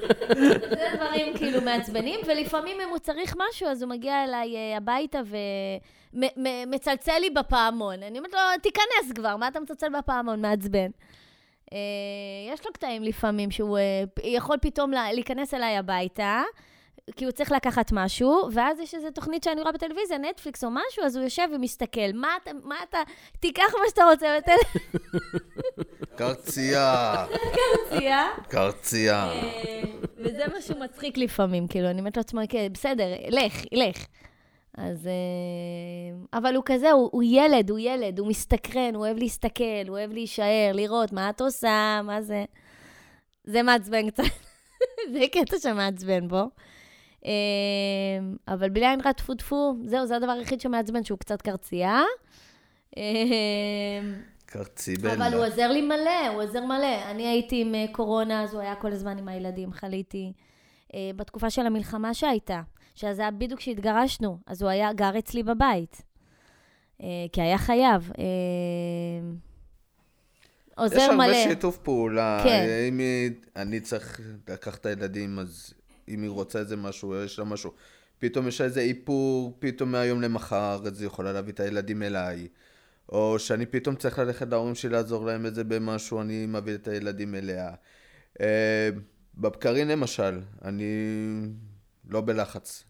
[0.69, 5.19] זה דברים כאילו מעצבנים, ולפעמים אם הוא צריך משהו, אז הוא מגיע אליי הביתה
[6.13, 8.03] ומצלצל לי בפעמון.
[8.03, 10.41] אני אומרת לו, תיכנס כבר, מה אתה מצלצל בפעמון?
[10.41, 10.89] מעצבן.
[11.73, 11.77] אה,
[12.53, 13.83] יש לו קטעים לפעמים שהוא אה,
[14.23, 16.41] יכול פתאום לה- להיכנס אליי הביתה,
[17.15, 21.03] כי הוא צריך לקחת משהו, ואז יש איזו תוכנית שאני רואה בטלוויזיה, נטפליקס או משהו,
[21.05, 22.11] אז הוא יושב ומסתכל.
[22.13, 22.97] מה אתה, מה אתה,
[23.39, 24.27] תיקח מה שאתה רוצה
[26.15, 28.27] קרצייה, בטלוויזיה.
[28.49, 29.31] קרצייה.
[29.31, 29.81] אה,
[30.17, 34.05] וזה משהו מצחיק לפעמים, כאילו, אני אומרת לעצמי, כן, בסדר, לך, לך.
[34.77, 35.07] אז...
[35.07, 39.97] אה, אבל הוא כזה, הוא, הוא ילד, הוא ילד, הוא מסתקרן, הוא אוהב להסתכל, הוא
[39.97, 42.45] אוהב להישאר, לראות מה את עושה, מה זה.
[43.43, 44.23] זה מעצבן קצת.
[45.13, 46.43] זה קטע שמעצבן בו.
[47.25, 47.31] אה,
[48.47, 52.01] אבל בלי עין רע טפו טפו, זהו, זה הדבר היחיד שמעצבן, שהוא קצת קרצייה.
[52.97, 53.03] אה,
[54.45, 55.13] קרציבלה.
[55.13, 57.11] אבל הוא עוזר לי מלא, הוא עוזר מלא.
[57.11, 60.33] אני הייתי עם קורונה, אז הוא היה כל הזמן עם הילדים, חליתי.
[61.15, 62.61] בתקופה של המלחמה שהייתה,
[62.97, 66.01] שזה היה בדיוק כשהתגרשנו, אז הוא היה גר אצלי בבית.
[67.01, 68.11] אה, כי היה חייב.
[68.17, 68.23] אה,
[70.75, 71.23] עוזר יש מלא.
[71.23, 72.41] הרבה שיתוף פעולה.
[72.43, 72.65] כן.
[72.89, 75.73] אם היא, אני צריך לקחת את הילדים, אז
[76.07, 77.71] אם היא רוצה איזה משהו, יש לה משהו.
[78.19, 82.47] פתאום יש לה איזה איפור, פתאום מהיום למחר, אז היא יכולה להביא את הילדים אליי.
[83.09, 87.35] או שאני פתאום צריך ללכת להורים שלי לעזור להם איזה במשהו, אני מביא את הילדים
[87.35, 87.69] אליה.
[88.41, 88.89] אה,
[89.37, 90.85] בבקרים למשל, אני
[92.09, 92.83] לא בלחץ,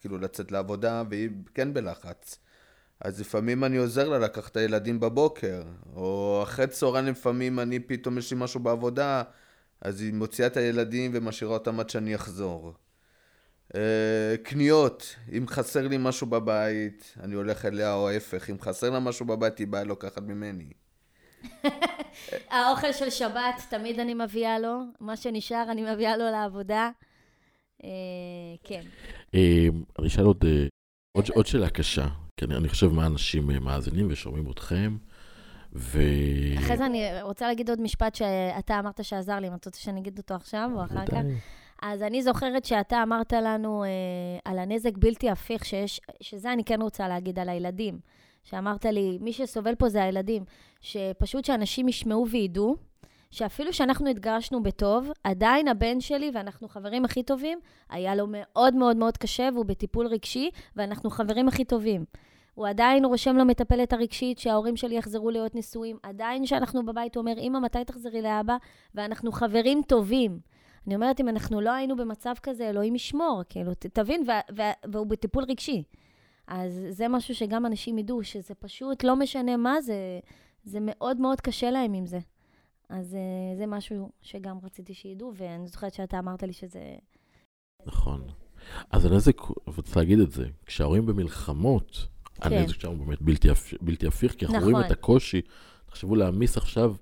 [0.00, 2.38] כאילו לצאת לעבודה, והיא כן בלחץ.
[3.00, 5.62] אז לפעמים אני עוזר לה לקחת את הילדים בבוקר,
[5.96, 9.22] או אחרי צהריים לפעמים אני פתאום יש לי משהו בעבודה,
[9.80, 12.74] אז היא מוציאה את הילדים ומשאירה אותם עד שאני אחזור.
[13.74, 19.00] אה, קניות, אם חסר לי משהו בבית, אני הולך אליה, או ההפך, אם חסר לה
[19.00, 20.70] משהו בבית, היא באה לוקחת ממני.
[22.50, 24.80] האוכל של שבת, תמיד אני מביאה לו.
[25.00, 26.90] מה שנשאר, אני מביאה לו לעבודה.
[27.84, 28.82] אה, כן.
[29.34, 29.68] אה,
[29.98, 30.66] אני אשאל עוד, אה,
[31.16, 34.96] עוד, עוד שאלה קשה, כי אני, אני חושב מה אנשים מאזינים ושומעים אתכם,
[35.72, 36.02] ו...
[36.58, 40.00] אחרי זה אני רוצה להגיד עוד משפט שאתה אמרת שעזר לי, אם אתה רוצה שאני
[40.00, 41.22] אגיד אותו עכשיו או אחר כך.
[41.82, 43.88] אז אני זוכרת שאתה אמרת לנו אה,
[44.44, 47.98] על הנזק בלתי הפיך שיש, שזה אני כן רוצה להגיד על הילדים.
[48.44, 50.44] שאמרת לי, מי שסובל פה זה הילדים.
[50.80, 52.76] שפשוט שאנשים ישמעו וידעו,
[53.34, 57.58] שאפילו שאנחנו התגרשנו בטוב, עדיין הבן שלי, ואנחנו חברים הכי טובים,
[57.90, 62.04] היה לו מאוד מאוד מאוד קשה, והוא בטיפול רגשי, ואנחנו חברים הכי טובים.
[62.54, 65.98] הוא עדיין רושם למטפלת הרגשית שההורים שלי יחזרו להיות נשואים.
[66.02, 68.56] עדיין כשאנחנו בבית, הוא אומר, אמא, מתי תחזרי לאבא?
[68.94, 70.38] ואנחנו חברים טובים.
[70.86, 74.22] אני אומרת, אם אנחנו לא היינו במצב כזה, אלוהים ישמור, כאילו, תבין,
[74.92, 75.82] והוא בטיפול רגשי.
[76.46, 79.94] אז זה משהו שגם אנשים ידעו, שזה פשוט לא משנה מה זה,
[80.64, 82.18] זה מאוד מאוד קשה להם עם זה.
[82.94, 86.94] אז אה, זה משהו שגם רציתי שידעו, ואני זוכרת שאתה אמרת לי שזה...
[87.86, 88.22] נכון.
[88.90, 92.52] אז הנזק, וצריך להגיד את זה, כשההורים במלחמות, כן.
[92.52, 93.48] הנזק שם הוא באמת בלתי,
[93.80, 94.86] בלתי הפיך, כי אנחנו רואים נכון.
[94.86, 95.40] את הקושי.
[95.86, 96.94] תחשבו להעמיס עכשיו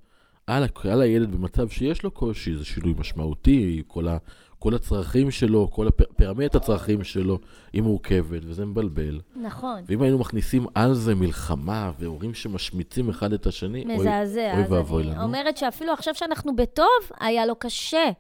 [0.47, 4.19] על, על הילד במצב שיש לו קושי, זה שינוי משמעותי, כל, ה,
[4.63, 7.39] כל הצרכים שלו, כל הפירמידת הצרכים שלו,
[7.73, 9.21] היא מורכבת, וזה מבלבל.
[9.37, 14.53] נכון, ואם היינו מכניסים על זה מלחמה, והורים שמשמיצים אחד את השני, מזעזע.
[14.55, 15.23] אוי ואבוי לנו.
[15.23, 16.87] אומרת שאפילו עכשיו שאנחנו בטוב,
[17.21, 18.11] היה לו קשה.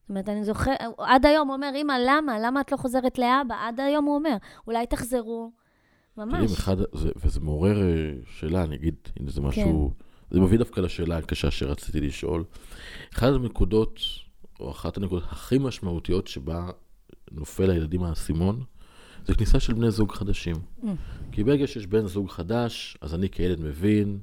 [0.00, 2.38] זאת אומרת, אני זוכרת, עד היום הוא אומר, אמא, למה?
[2.38, 3.54] למה את לא חוזרת לאבא?
[3.60, 4.36] עד היום הוא אומר,
[4.66, 5.50] אולי תחזרו.
[6.16, 6.34] ממש.
[6.34, 9.90] תראי, אחד, זה, וזה מעורר אה, שאלה, אני אגיד, הנה זה משהו,
[10.30, 12.44] זה מביא דווקא לשאלה הקשה שרציתי לשאול.
[13.14, 13.98] אחת הנקודות,
[14.62, 16.70] או אחת הנקודות הכי משמעותיות שבה
[17.30, 18.64] נופל לילדים האסימון,
[19.26, 20.56] זה כניסה של בני זוג חדשים.
[20.56, 20.86] Mm.
[21.32, 24.18] כי ברגע שיש בן זוג חדש, אז אני כילד מבין,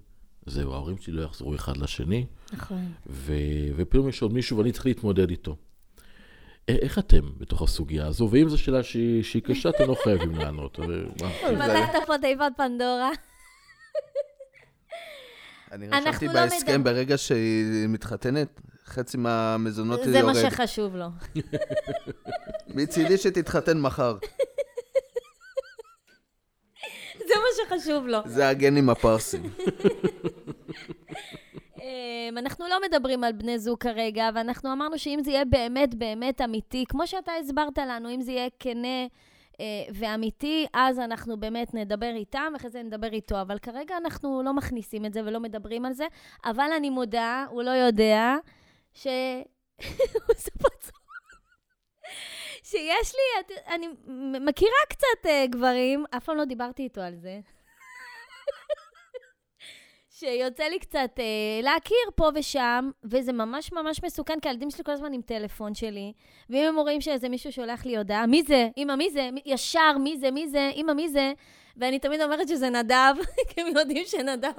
[0.45, 2.91] זהו, ההורים שלי לא יחזרו אחד לשני, נכון.
[3.07, 3.33] ו...
[3.75, 5.55] ופתאום יש עוד מישהו ואני צריך להתמודד איתו.
[6.67, 8.29] איך אתם בתוך הסוגיה הזו?
[8.31, 10.79] ואם זו שאלה שהיא, שהיא קשה, אתם לא חייבים לענות.
[11.39, 13.09] פתחת פה תיבת פנדורה.
[15.71, 20.49] אני רשמתי לא בהסכם, ברגע שהיא מתחתנת, חצי מהמזונות זה מה יורד.
[20.49, 21.05] שחשוב לו.
[22.75, 24.17] מצידי שתתחתן מחר.
[27.27, 27.47] זה מה
[27.77, 28.19] שחשוב לו.
[28.25, 29.43] זה הגנים הפרסים.
[31.81, 36.41] אמ, אנחנו לא מדברים על בני זוג כרגע, ואנחנו אמרנו שאם זה יהיה באמת באמת
[36.41, 39.05] אמיתי, כמו שאתה הסברת לנו, אם זה יהיה כנה
[39.59, 43.41] אה, ואמיתי, אז אנחנו באמת נדבר איתם, ואחרי זה נדבר איתו.
[43.41, 46.05] אבל כרגע אנחנו לא מכניסים את זה ולא מדברים על זה,
[46.45, 48.35] אבל אני מודה, הוא לא יודע,
[48.93, 49.07] ש...
[52.63, 53.87] שיש לי, אני
[54.39, 57.39] מכירה קצת אה, גברים, אף פעם לא דיברתי איתו על זה.
[60.19, 61.23] שיוצא לי קצת אה,
[61.63, 66.13] להכיר פה ושם, וזה ממש ממש מסוכן, כי הילדים שלי כל הזמן עם טלפון שלי,
[66.49, 68.69] ואם הם רואים שאיזה מישהו שולח לי הודעה, מי זה?
[68.77, 69.29] אמא, מי זה?
[69.31, 70.31] מי- ישר, מי זה?
[70.31, 70.71] מי זה?
[70.75, 71.33] אמא, מי זה?
[71.77, 73.13] ואני תמיד אומרת שזה נדב,
[73.49, 74.51] כי הם יודעים שנדב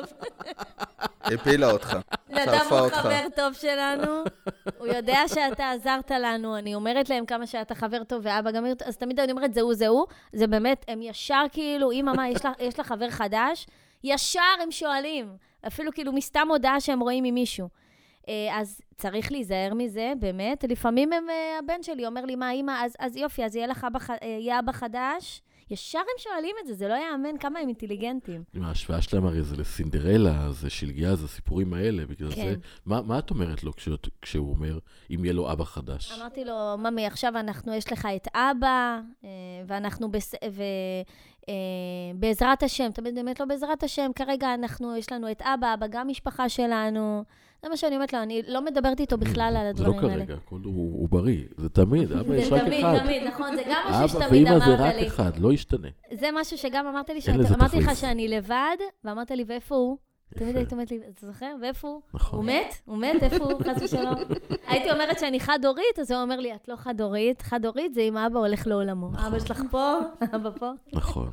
[1.21, 1.97] הפילה אותך.
[2.31, 2.89] נדב הוא.
[2.89, 4.23] חבר טוב שלנו,
[4.79, 8.67] הוא יודע שאתה עזרת לנו, אני אומרת להם כמה שאתה חבר טוב, ואבא גם...
[8.85, 10.07] אז תמיד אני אומרת, זה הוא, זה הוא.
[10.33, 12.29] זה באמת, הם ישר כאילו, אמא, מה,
[12.61, 13.67] יש לך חבר חדש?
[14.05, 17.69] ישר הם שואלים, אפילו כאילו מסתם הודעה שהם רואים ממישהו.
[18.29, 20.65] אה, אז צריך להיזהר מזה, באמת.
[20.69, 23.85] לפעמים הם, אה, הבן שלי אומר לי, מה, אימא, אז, אז יופי, אז יהיה לך
[23.85, 25.43] אבא, אה, יהיה אבא חדש.
[25.71, 28.43] ישר הם שואלים את זה, זה לא יאמן כמה הם אינטליגנטים.
[28.55, 32.43] עם ההשוואה שלהם הרי זה לסינדרלה, זה שלגיה, זה הסיפורים האלה, בגלל כן.
[32.45, 32.55] זה.
[32.87, 34.79] מה, מה את אומרת לו כשאת- כשהוא אומר,
[35.11, 36.13] אם יהיה לו אבא חדש?
[36.21, 39.01] אמרתי לו, ממי, עכשיו אנחנו, יש לך את אבא,
[39.67, 40.35] ואנחנו בס...
[41.49, 41.55] אה,
[42.15, 46.09] בעזרת השם, תמיד באמת לא בעזרת השם, כרגע אנחנו, יש לנו את אבא, אבא גם
[46.09, 47.25] משפחה שלנו.
[47.63, 50.27] זה מה שאני אומרת לו, אני לא מדברת איתו בכלל על זה לא הדברים האלה.
[50.27, 52.99] כרגע, הכל הוא, הוא בריא, זה תמיד, אבא יש זה רק תמיד, אחד.
[53.05, 55.07] תמיד, נכון, זה גם משהו אבא שתמיד ואמא זה אמרת רק לי.
[55.07, 55.89] אחד, לא ישתנה.
[56.21, 57.97] זה משהו שגם אמרת לי, שאמרתי לך.
[57.97, 59.99] שאני לבד, ואמרת לי, ואיפה הוא?
[60.39, 60.57] תמיד.
[60.57, 61.55] היית אומרת לי, אתה זוכר?
[61.63, 62.01] ואיפה הוא?
[62.15, 62.39] נכון.
[62.39, 62.75] הוא מת?
[62.85, 63.23] הוא מת?
[63.23, 63.63] איפה הוא?
[63.63, 64.15] חס ושלום.
[64.69, 67.43] הייתי אומרת שאני חד-הורית, אז הוא אומר לי, את לא חד-הורית.
[67.43, 69.11] חד-הורית זה אם אבא הולך לעולמו.
[69.27, 69.99] אבא שלך פה,
[70.37, 70.71] אבא פה.
[70.93, 71.33] נכון.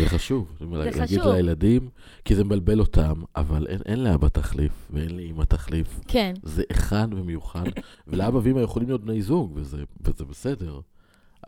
[0.00, 0.56] זה חשוב.
[0.58, 1.32] זה להגיד חשוב.
[1.32, 1.88] לילדים,
[2.24, 6.00] כי זה מבלבל אותם, אבל אין, אין לאבא תחליף, ואין לאמא תחליף.
[6.08, 7.64] כן, זה אחד ומיוחד,
[8.06, 10.80] ולאבא ואמא יכולים להיות בני זוג, וזה, וזה בסדר.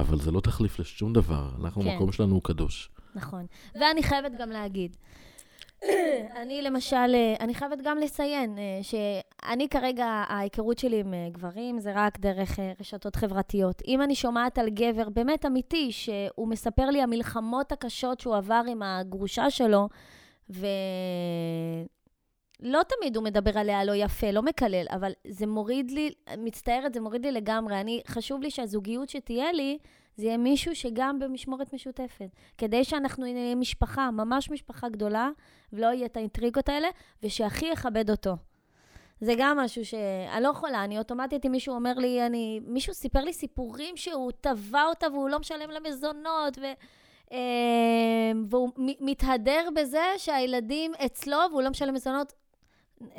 [0.01, 1.51] אבל זה לא תחליף לשום דבר.
[1.61, 1.89] אנחנו, כן.
[1.89, 2.91] המקום שלנו הוא קדוש.
[3.15, 3.47] נכון.
[3.75, 4.97] ואני חייבת גם להגיד,
[6.43, 11.79] אני למשל, אה, אני חייבת גם לציין אה, שאני כרגע, ההיכרות שלי עם אה, גברים
[11.79, 13.83] זה רק דרך רשתות חברתיות.
[13.87, 18.83] אם אני שומעת על גבר באמת אמיתי, שהוא מספר לי המלחמות הקשות שהוא עבר עם
[18.83, 19.89] הגרושה שלו,
[20.51, 20.65] ולא
[22.63, 27.27] תמיד הוא מדבר עליה לא יפה, לא מקלל, אבל זה מוריד לי, מצטערת, זה מוריד
[27.27, 27.81] לי לגמרי.
[27.81, 29.79] אני, חשוב לי שהזוגיות שתהיה לי,
[30.17, 32.29] זה יהיה מישהו שגם במשמורת משותפת.
[32.59, 35.31] כדי שאנחנו נהיה משפחה, ממש משפחה גדולה,
[35.73, 36.89] ולא יהיה את האינטריגות האלה,
[37.23, 38.37] ושהכי יכבד אותו.
[39.21, 42.61] זה גם משהו שאני לא יכולה, אני אוטומטית, אם מישהו אומר לי, אני...
[42.67, 46.65] מישהו סיפר לי סיפורים שהוא תבע אותה והוא לא משלם לה מזונות, ו...
[47.33, 52.33] אה, והוא מתהדר בזה שהילדים אצלו והוא לא משלם מזונות.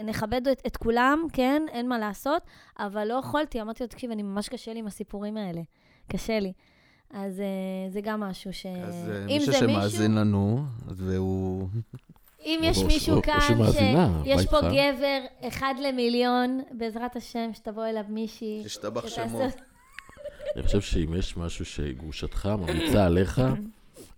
[0.03, 2.41] נכבד את, את כולם, כן, אין מה לעשות,
[2.79, 5.61] אבל לא יכולתי, אמרתי לו, תקשיב, אני ממש קשה לי עם הסיפורים האלה.
[6.11, 6.53] קשה לי.
[7.13, 8.65] אז uh, זה גם משהו ש...
[8.65, 11.67] אז אה, מישהו זה שמאזין לנו, והוא...
[12.39, 14.61] אם יש או- מישהו או- או כאן שמאזינה, שיש פה?
[14.61, 18.61] גבר אחד למיליון, בעזרת השם, שתבוא אליו מישהי.
[18.65, 19.47] תשתבח שתעשה- שמו.
[20.55, 23.41] אני חושב שאם יש משהו שגרושתך ממליצה עליך,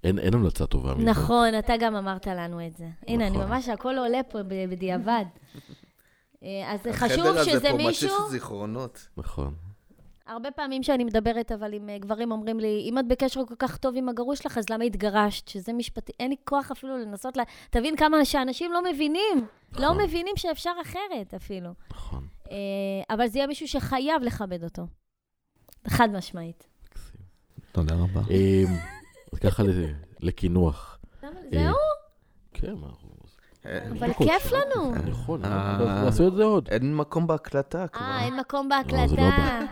[0.03, 1.05] אין, אין המלצה טובה מזה.
[1.05, 2.85] נכון, אתה גם אמרת לנו את זה.
[3.07, 3.49] הנה, אני נכון.
[3.49, 5.25] ממש, הכל עולה פה בדיעבד.
[6.43, 8.09] אה, אז זה חשוב החדר הזה שזה פה מישהו...
[8.09, 9.07] מציף זיכרונות.
[9.17, 9.53] נכון.
[10.27, 13.77] הרבה פעמים שאני מדברת, אבל עם אה, גברים אומרים לי, אם את בקשר כל כך
[13.77, 15.47] טוב עם הגרוש שלך, אז למה התגרשת?
[15.47, 17.41] שזה משפטי, אין לי כוח אפילו לנסות ל...
[17.69, 19.47] תבין כמה שאנשים לא מבינים.
[19.73, 20.01] לא נכון.
[20.03, 21.69] מבינים שאפשר אחרת אפילו.
[21.91, 22.27] נכון.
[22.51, 22.55] אה,
[23.15, 24.83] אבל זה יהיה מישהו שחייב לכבד אותו.
[25.87, 26.67] חד משמעית.
[27.71, 28.21] תודה רבה.
[29.33, 30.99] אז ככה ל- לקינוח.
[31.51, 31.75] זהו?
[32.53, 32.87] כן, מה.
[33.91, 34.51] אבל כיף.
[34.51, 34.95] לנו.
[34.95, 36.03] אני יכול, אה.
[36.05, 36.67] נעשה את זה עוד.
[36.71, 38.01] אין מקום בהקלטה כבר.
[38.05, 39.65] אה, אין מקום לא, זה לא בהקלטה.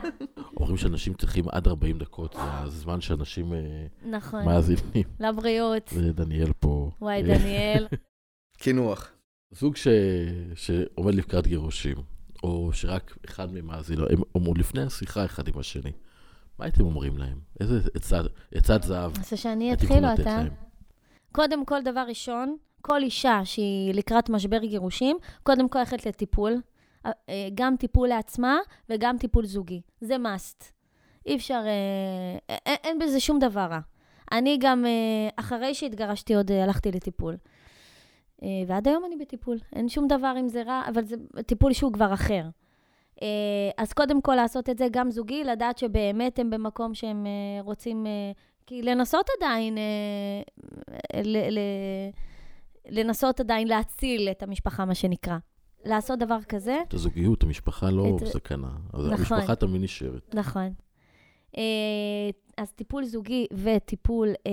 [0.58, 3.60] אומרים שאנשים צריכים עד 40 דקות, זה הזמן שאנשים אה,
[4.05, 4.45] נכון.
[4.45, 5.03] מאזינים.
[5.19, 5.93] לבריאות.
[5.95, 6.91] ודניאל פה.
[7.01, 7.88] וואי, אה, דניאל.
[8.63, 9.12] קינוח.
[9.51, 9.88] זוג ש...
[10.55, 11.97] שעומד לקראת גירושים,
[12.43, 13.47] או שרק אחד
[13.97, 15.91] לו, הם אמרו לפני השיחה אחד עם השני,
[16.60, 17.39] מה הייתם אומרים להם?
[17.60, 17.79] איזה
[18.53, 20.41] עצת, זהב אז שאני אתחיל או אתה?
[21.31, 26.62] קודם כל, דבר ראשון, כל אישה שהיא לקראת משבר גירושים, קודם כל הולכת לטיפול.
[27.06, 28.58] אה, אה, גם טיפול לעצמה
[28.89, 29.82] וגם טיפול זוגי.
[30.02, 30.63] זה must.
[31.26, 33.80] אי אפשר, אה, אין, אין בזה שום דבר רע.
[34.32, 34.91] אני גם, אה,
[35.36, 37.38] אחרי שהתגרשתי עוד אה, הלכתי לטיפול.
[38.43, 39.58] אה, ועד היום אני בטיפול.
[39.76, 42.43] אין שום דבר אם זה רע, אבל זה טיפול שהוא כבר אחר.
[43.21, 43.28] אה,
[43.78, 48.06] אז קודם כל לעשות את זה גם זוגי, לדעת שבאמת הם במקום שהם אה, רוצים,
[48.08, 48.12] אה,
[48.67, 51.50] כי לנסות עדיין, אה, ל-
[52.89, 55.38] לנסות עדיין להציל את המשפחה, מה שנקרא.
[55.86, 58.67] לעשות דבר כזה, את הזוגיות, המשפחה לא את- בסכנה.
[58.93, 59.12] נכון.
[59.12, 60.36] המשפחה תמיד נשארת.
[60.36, 60.69] נכון.
[61.58, 61.62] אה,
[62.58, 64.52] אז טיפול זוגי וטיפול, אה,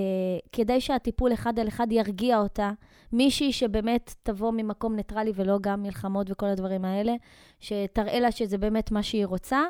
[0.53, 2.71] כדי שהטיפול אחד על אחד ירגיע אותה,
[3.13, 7.13] מישהי שבאמת תבוא ממקום ניטרלי ולא גם מלחמות וכל הדברים האלה,
[7.61, 9.61] שתראה לה שזה באמת מה שהיא רוצה.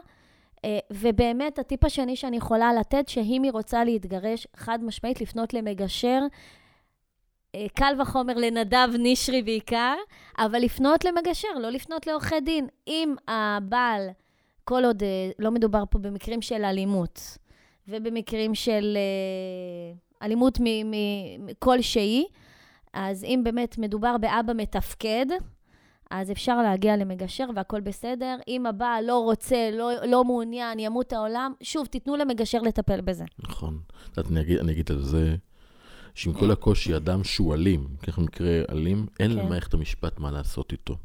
[0.64, 6.20] אה, ובאמת, הטיפ השני שאני יכולה לתת, שאם היא רוצה להתגרש, חד משמעית, לפנות למגשר.
[7.55, 9.94] אה, קל וחומר לנדב נשרי בעיקר,
[10.38, 12.67] אבל לפנות למגשר, לא לפנות לעורכי דין.
[12.88, 14.09] אם הבעל
[14.65, 17.38] כל עוד אה, לא מדובר פה במקרים של אלימות,
[17.88, 20.59] ובמקרים של אה, אלימות
[21.59, 22.25] כלשהי,
[22.92, 25.27] אז אם באמת מדובר באבא מתפקד,
[26.11, 28.37] אז אפשר להגיע למגשר והכל בסדר.
[28.48, 33.25] אם הבעל לא רוצה, לא, לא מעוניין, ימות העולם, שוב, תיתנו למגשר לטפל בזה.
[33.38, 33.79] נכון.
[34.13, 35.37] את יודעת, אני אגיד על זה,
[36.15, 39.38] שעם כל הקושי, אדם שהוא אלים, ככה מקרה אלים, אין כן.
[39.38, 40.96] למערכת המשפט מה לעשות איתו.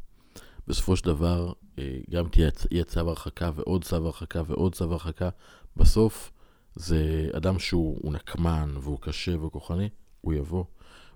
[0.67, 5.29] בסופו של דבר, אה, גם תהיה צו הרחקה ועוד צו הרחקה ועוד צו הרחקה,
[5.77, 6.31] בסוף
[6.75, 9.89] זה אדם שהוא הוא נקמן והוא קשה והוא כוחני,
[10.21, 10.63] הוא יבוא.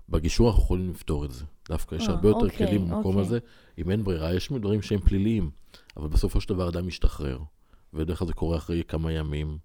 [0.08, 1.44] בגישור אנחנו יכולים לפתור את זה.
[1.68, 3.20] דווקא יש אה, הרבה יותר אוקיי, כלים במקום אוקיי.
[3.20, 3.38] הזה.
[3.78, 5.50] אם אין ברירה, יש דברים שהם פליליים,
[5.96, 7.38] אבל בסופו של דבר אדם משתחרר.
[7.94, 9.58] ובדרך כלל זה קורה אחרי כמה ימים.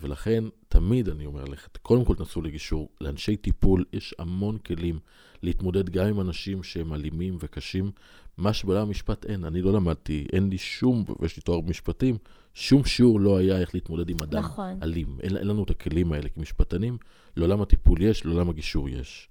[0.00, 2.88] ולכן, תמיד אני אומר לך, קודם כל תנסו לגישור.
[3.00, 4.98] לאנשי טיפול יש המון כלים
[5.42, 7.90] להתמודד גם עם אנשים שהם אלימים וקשים.
[8.38, 9.44] מה שבעולם המשפט אין.
[9.44, 12.18] אני לא למדתי, אין לי שום, ויש לי תואר במשפטים,
[12.54, 14.78] שום שיעור לא היה איך להתמודד עם אדם נכון.
[14.82, 15.18] אלים.
[15.22, 16.98] אין, אין לנו את הכלים האלה כמשפטנים.
[17.36, 19.28] לעולם הטיפול יש, לעולם הגישור יש.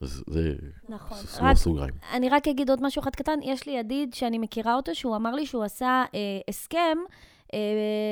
[0.00, 0.54] אז זה
[0.88, 1.18] נכון.
[1.18, 1.94] סגור רק, סוגריים.
[2.12, 3.38] אני רק אגיד עוד משהו אחד קטן.
[3.42, 6.98] יש לי ידיד שאני מכירה אותו, שהוא אמר לי שהוא עשה אה, הסכם
[7.54, 7.58] אה,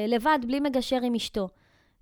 [0.09, 1.49] לבד, בלי מגשר עם אשתו.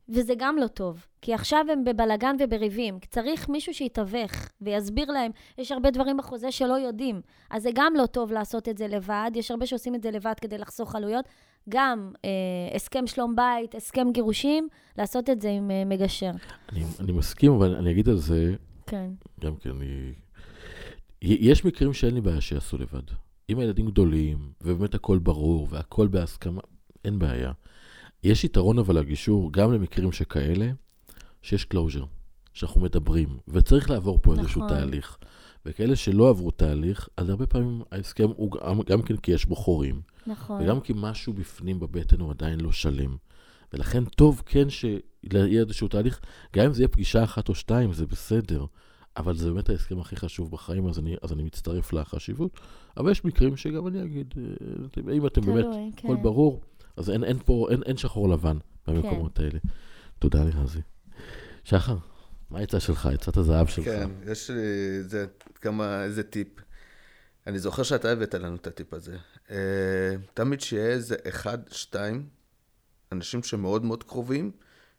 [0.09, 2.99] וזה גם לא טוב, כי עכשיו הם בבלגן ובריבים.
[3.11, 5.31] צריך מישהו שיתווך ויסביר להם.
[5.59, 9.31] יש הרבה דברים בחוזה שלא יודעים, אז זה גם לא טוב לעשות את זה לבד.
[9.35, 11.25] יש הרבה שעושים את זה לבד כדי לחסוך עלויות.
[11.69, 12.31] גם אה,
[12.75, 16.31] הסכם שלום בית, הסכם גירושים, לעשות את זה עם אה, מגשר.
[16.73, 18.55] אני, אני מסכים, אבל אני אגיד על זה,
[18.87, 19.11] כן.
[19.41, 20.13] גם כן, אני...
[21.23, 23.03] יש מקרים שאין לי בעיה שיעשו לבד.
[23.51, 26.61] אם הילדים גדולים, ובאמת הכל ברור, והכל בהסכמה,
[27.05, 27.53] אין בעיה.
[28.27, 30.71] יש יתרון אבל לגישור, גם למקרים שכאלה,
[31.43, 32.05] שיש closure,
[32.53, 34.77] שאנחנו מדברים, וצריך לעבור פה איזשהו נכון.
[34.77, 35.17] תהליך.
[35.67, 39.57] וכאלה שלא עברו תהליך, אז הרבה פעמים ההסכם הוא גם, גם כן כי יש בו
[39.57, 40.63] חורים, נכון.
[40.63, 43.17] וגם כי משהו בפנים בבטן הוא עדיין לא שלם.
[43.73, 46.21] ולכן טוב כן שיהיה איזשהו תהליך,
[46.57, 48.65] גם אם זה יהיה פגישה אחת או שתיים, זה בסדר.
[49.17, 52.61] אבל זה באמת ההסכם הכי חשוב בחיים, אז אני, אז אני מצטרף לחשיבות.
[52.97, 54.35] אבל יש מקרים שגם אני אגיד,
[55.09, 56.09] אה, אם אתם באמת, תלוי, כן.
[56.09, 56.61] הכל ברור,
[56.97, 59.59] אז אין, אין פה, אין, אין שחור לבן במקומות האלה.
[60.19, 60.81] תודה לרזי.
[61.65, 61.97] שחר,
[62.51, 63.07] מה העצה שלך?
[63.07, 63.85] עצת הזהב שלך?
[63.85, 66.49] כן, יש לי איזה, כמה, איזה טיפ.
[67.47, 69.17] אני זוכר שאתה הבאת לנו את הטיפ הזה.
[69.51, 69.57] אה,
[70.35, 72.29] תמיד שיהיה איזה אחד, שתיים,
[73.13, 74.51] אנשים שמאוד מאוד קרובים,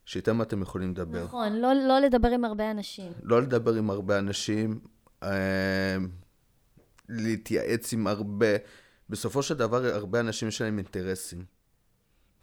[0.05, 1.23] שאיתם אתם יכולים לדבר.
[1.23, 3.11] נכון, לא, לא לדבר עם הרבה אנשים.
[3.23, 4.79] לא לדבר עם הרבה אנשים,
[5.23, 5.97] אה,
[7.09, 8.47] להתייעץ עם הרבה.
[9.09, 11.56] בסופו של דבר, הרבה אנשים יש להם אינטרסים.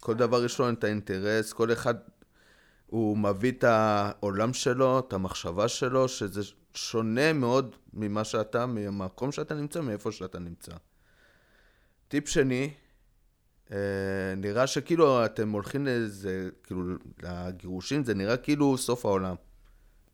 [0.05, 1.95] כל דבר יש לו את האינטרס, כל אחד
[2.85, 6.41] הוא מביא את העולם שלו, את המחשבה שלו, שזה
[6.73, 10.71] שונה מאוד ממה שאתה, מהמקום שאתה נמצא, מאיפה שאתה נמצא.
[12.07, 12.73] טיפ שני,
[13.71, 13.77] אה,
[14.37, 16.83] נראה שכאילו אתם הולכים לאיזה, כאילו,
[17.23, 19.35] לגירושים, זה נראה כאילו סוף העולם.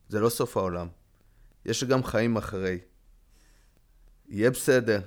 [0.09, 0.87] זה לא סוף העולם.
[1.65, 2.79] יש גם חיים אחרי.
[4.29, 5.01] יהיה בסדר.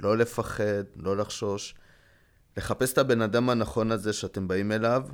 [0.00, 1.74] לא לפחד, לא לחשוש.
[2.58, 5.06] לחפש את הבן אדם הנכון הזה שאתם באים אליו,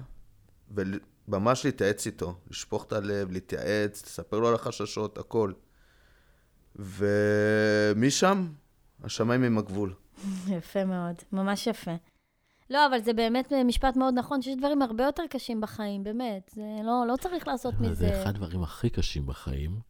[0.75, 2.35] וממש להתייעץ איתו.
[2.51, 5.53] לשפוך את הלב, להתייעץ, לספר לו על החששות, הכל.
[6.77, 8.47] ומשם,
[9.05, 9.95] השמיים הם הגבול.
[10.49, 11.95] יפה מאוד, ממש יפה.
[12.71, 16.51] לא, אבל זה באמת משפט מאוד נכון, שיש דברים הרבה יותר קשים בחיים, באמת.
[16.55, 17.95] זה לא, לא צריך לעשות מזה...
[17.95, 19.81] זה אחד הדברים הכי קשים בחיים,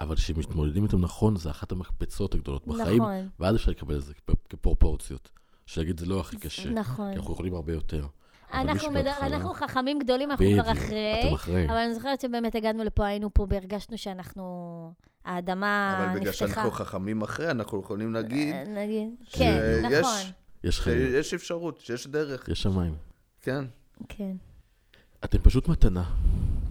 [0.00, 3.28] אבל כשמתמודדים איתם נכון, זה אחת המקפצות הגדולות בחיים, נכון.
[3.40, 5.30] ואז אפשר לקבל את זה כפ- כפרופורציות.
[5.68, 7.12] שלהגיד, זה לא הכי קשה, נכון.
[7.12, 8.06] כי אנחנו יכולים הרבה יותר.
[8.54, 9.00] אנחנו, מד...
[9.02, 11.20] שבהתחלה- אנחנו חכמים גדולים, אנחנו כבר אחרי.
[11.26, 11.66] אתם אחרי.
[11.68, 14.92] אבל אני זוכרת שבאמת הגענו לפה, היינו פה והרגשנו שאנחנו...
[15.24, 16.46] האדמה אבל בגלל נפתחה.
[16.48, 19.08] שאנחנו חכמים אחרי, אנחנו יכולים להגיד אה, נגיד.
[19.24, 20.32] ש- כן, יש- נכון.
[20.64, 22.48] יש חיים, שיש אפשרות, שיש דרך.
[22.48, 22.94] יש שמיים.
[23.42, 23.64] כן.
[24.08, 24.36] כן.
[25.24, 26.04] אתם פשוט מתנה.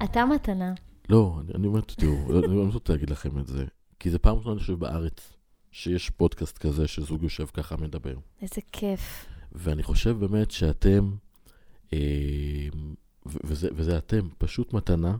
[0.03, 0.73] אתה מתנה.
[1.09, 2.13] לא, אני, אני אומר, תראו,
[2.47, 3.65] אני לא רוצה להגיד לכם את זה,
[3.99, 5.33] כי זה פעם ראשונה אני חושב בארץ,
[5.71, 8.15] שיש פודקאסט כזה שזוג יושב ככה מדבר.
[8.41, 9.25] איזה כיף.
[9.51, 11.11] ואני חושב באמת שאתם,
[11.93, 12.67] אה,
[13.25, 15.15] וזה, וזה אתם, פשוט מתנה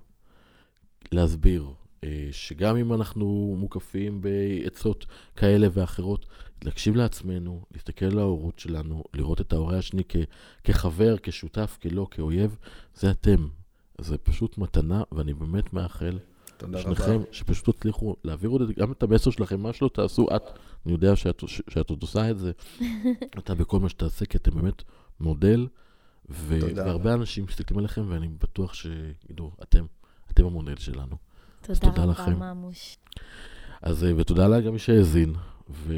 [1.11, 1.69] להסביר
[2.03, 6.25] אה, שגם אם אנחנו מוקפים בעצות כאלה ואחרות,
[6.63, 10.15] להקשיב לעצמנו, להסתכל על ההורות שלנו, לראות את ההורה השני כ-
[10.63, 12.57] כחבר, כשותף, כלא, כאויב,
[12.95, 13.47] זה אתם.
[14.01, 16.19] זה פשוט מתנה, ואני באמת מאחל
[16.57, 17.23] תודה שניכם, רבה.
[17.31, 20.41] שפשוט תצליחו להעביר עוד את- גם את המסר שלכם, מה שלא תעשו, את,
[20.85, 22.51] אני יודע שאת, שאת עוד עושה את זה,
[23.39, 24.83] אתה בכל מה שתעשה, כי אתם באמת
[25.19, 25.67] מודל,
[26.29, 26.59] ו-.
[26.75, 29.85] והרבה אנשים מסתכלים עליכם, ואני בטוח שידעו, אתם,
[30.31, 31.15] אתם המודל שלנו.
[31.61, 32.39] תודה תודה רבה, לכם.
[32.39, 32.97] ממוש.
[33.81, 35.33] אז אה, ותודה לה גם מי שהאזין,
[35.69, 35.93] ו...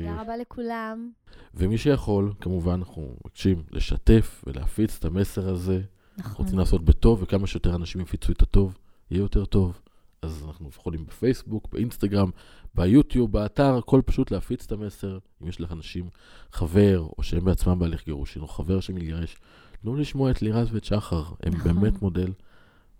[0.00, 1.10] תודה רבה לכולם.
[1.54, 5.80] ומי שיכול, כמובן, אנחנו מבקשים לשתף ולהפיץ את המסר הזה.
[6.18, 6.44] אנחנו נכון.
[6.44, 8.78] רוצים לעשות בטוב, וכמה שיותר אנשים יפיצו את הטוב,
[9.10, 9.80] יהיה יותר טוב.
[10.22, 12.30] אז אנחנו יכולים בפייסבוק, באינסטגרם,
[12.74, 15.18] ביוטיוב, באתר, הכל פשוט להפיץ את המסר.
[15.42, 16.08] אם יש לך אנשים,
[16.52, 19.36] חבר, או שהם בעצמם בהליך גירושין, או חבר שמתגרש,
[19.82, 21.72] תנו לשמוע את לירז ואת שחר, הם נכון.
[21.72, 22.32] באמת מודל.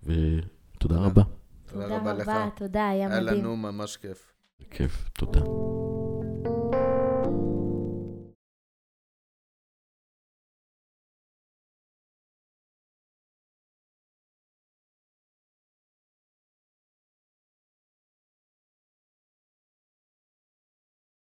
[0.03, 0.45] ותודה
[0.79, 1.01] תודה.
[1.01, 1.23] רבה.
[1.67, 2.31] תודה רבה לך.
[2.57, 3.39] תודה, היה היה מדהים.
[3.39, 4.33] לנו ממש כיף.
[4.71, 5.41] כיף, תודה.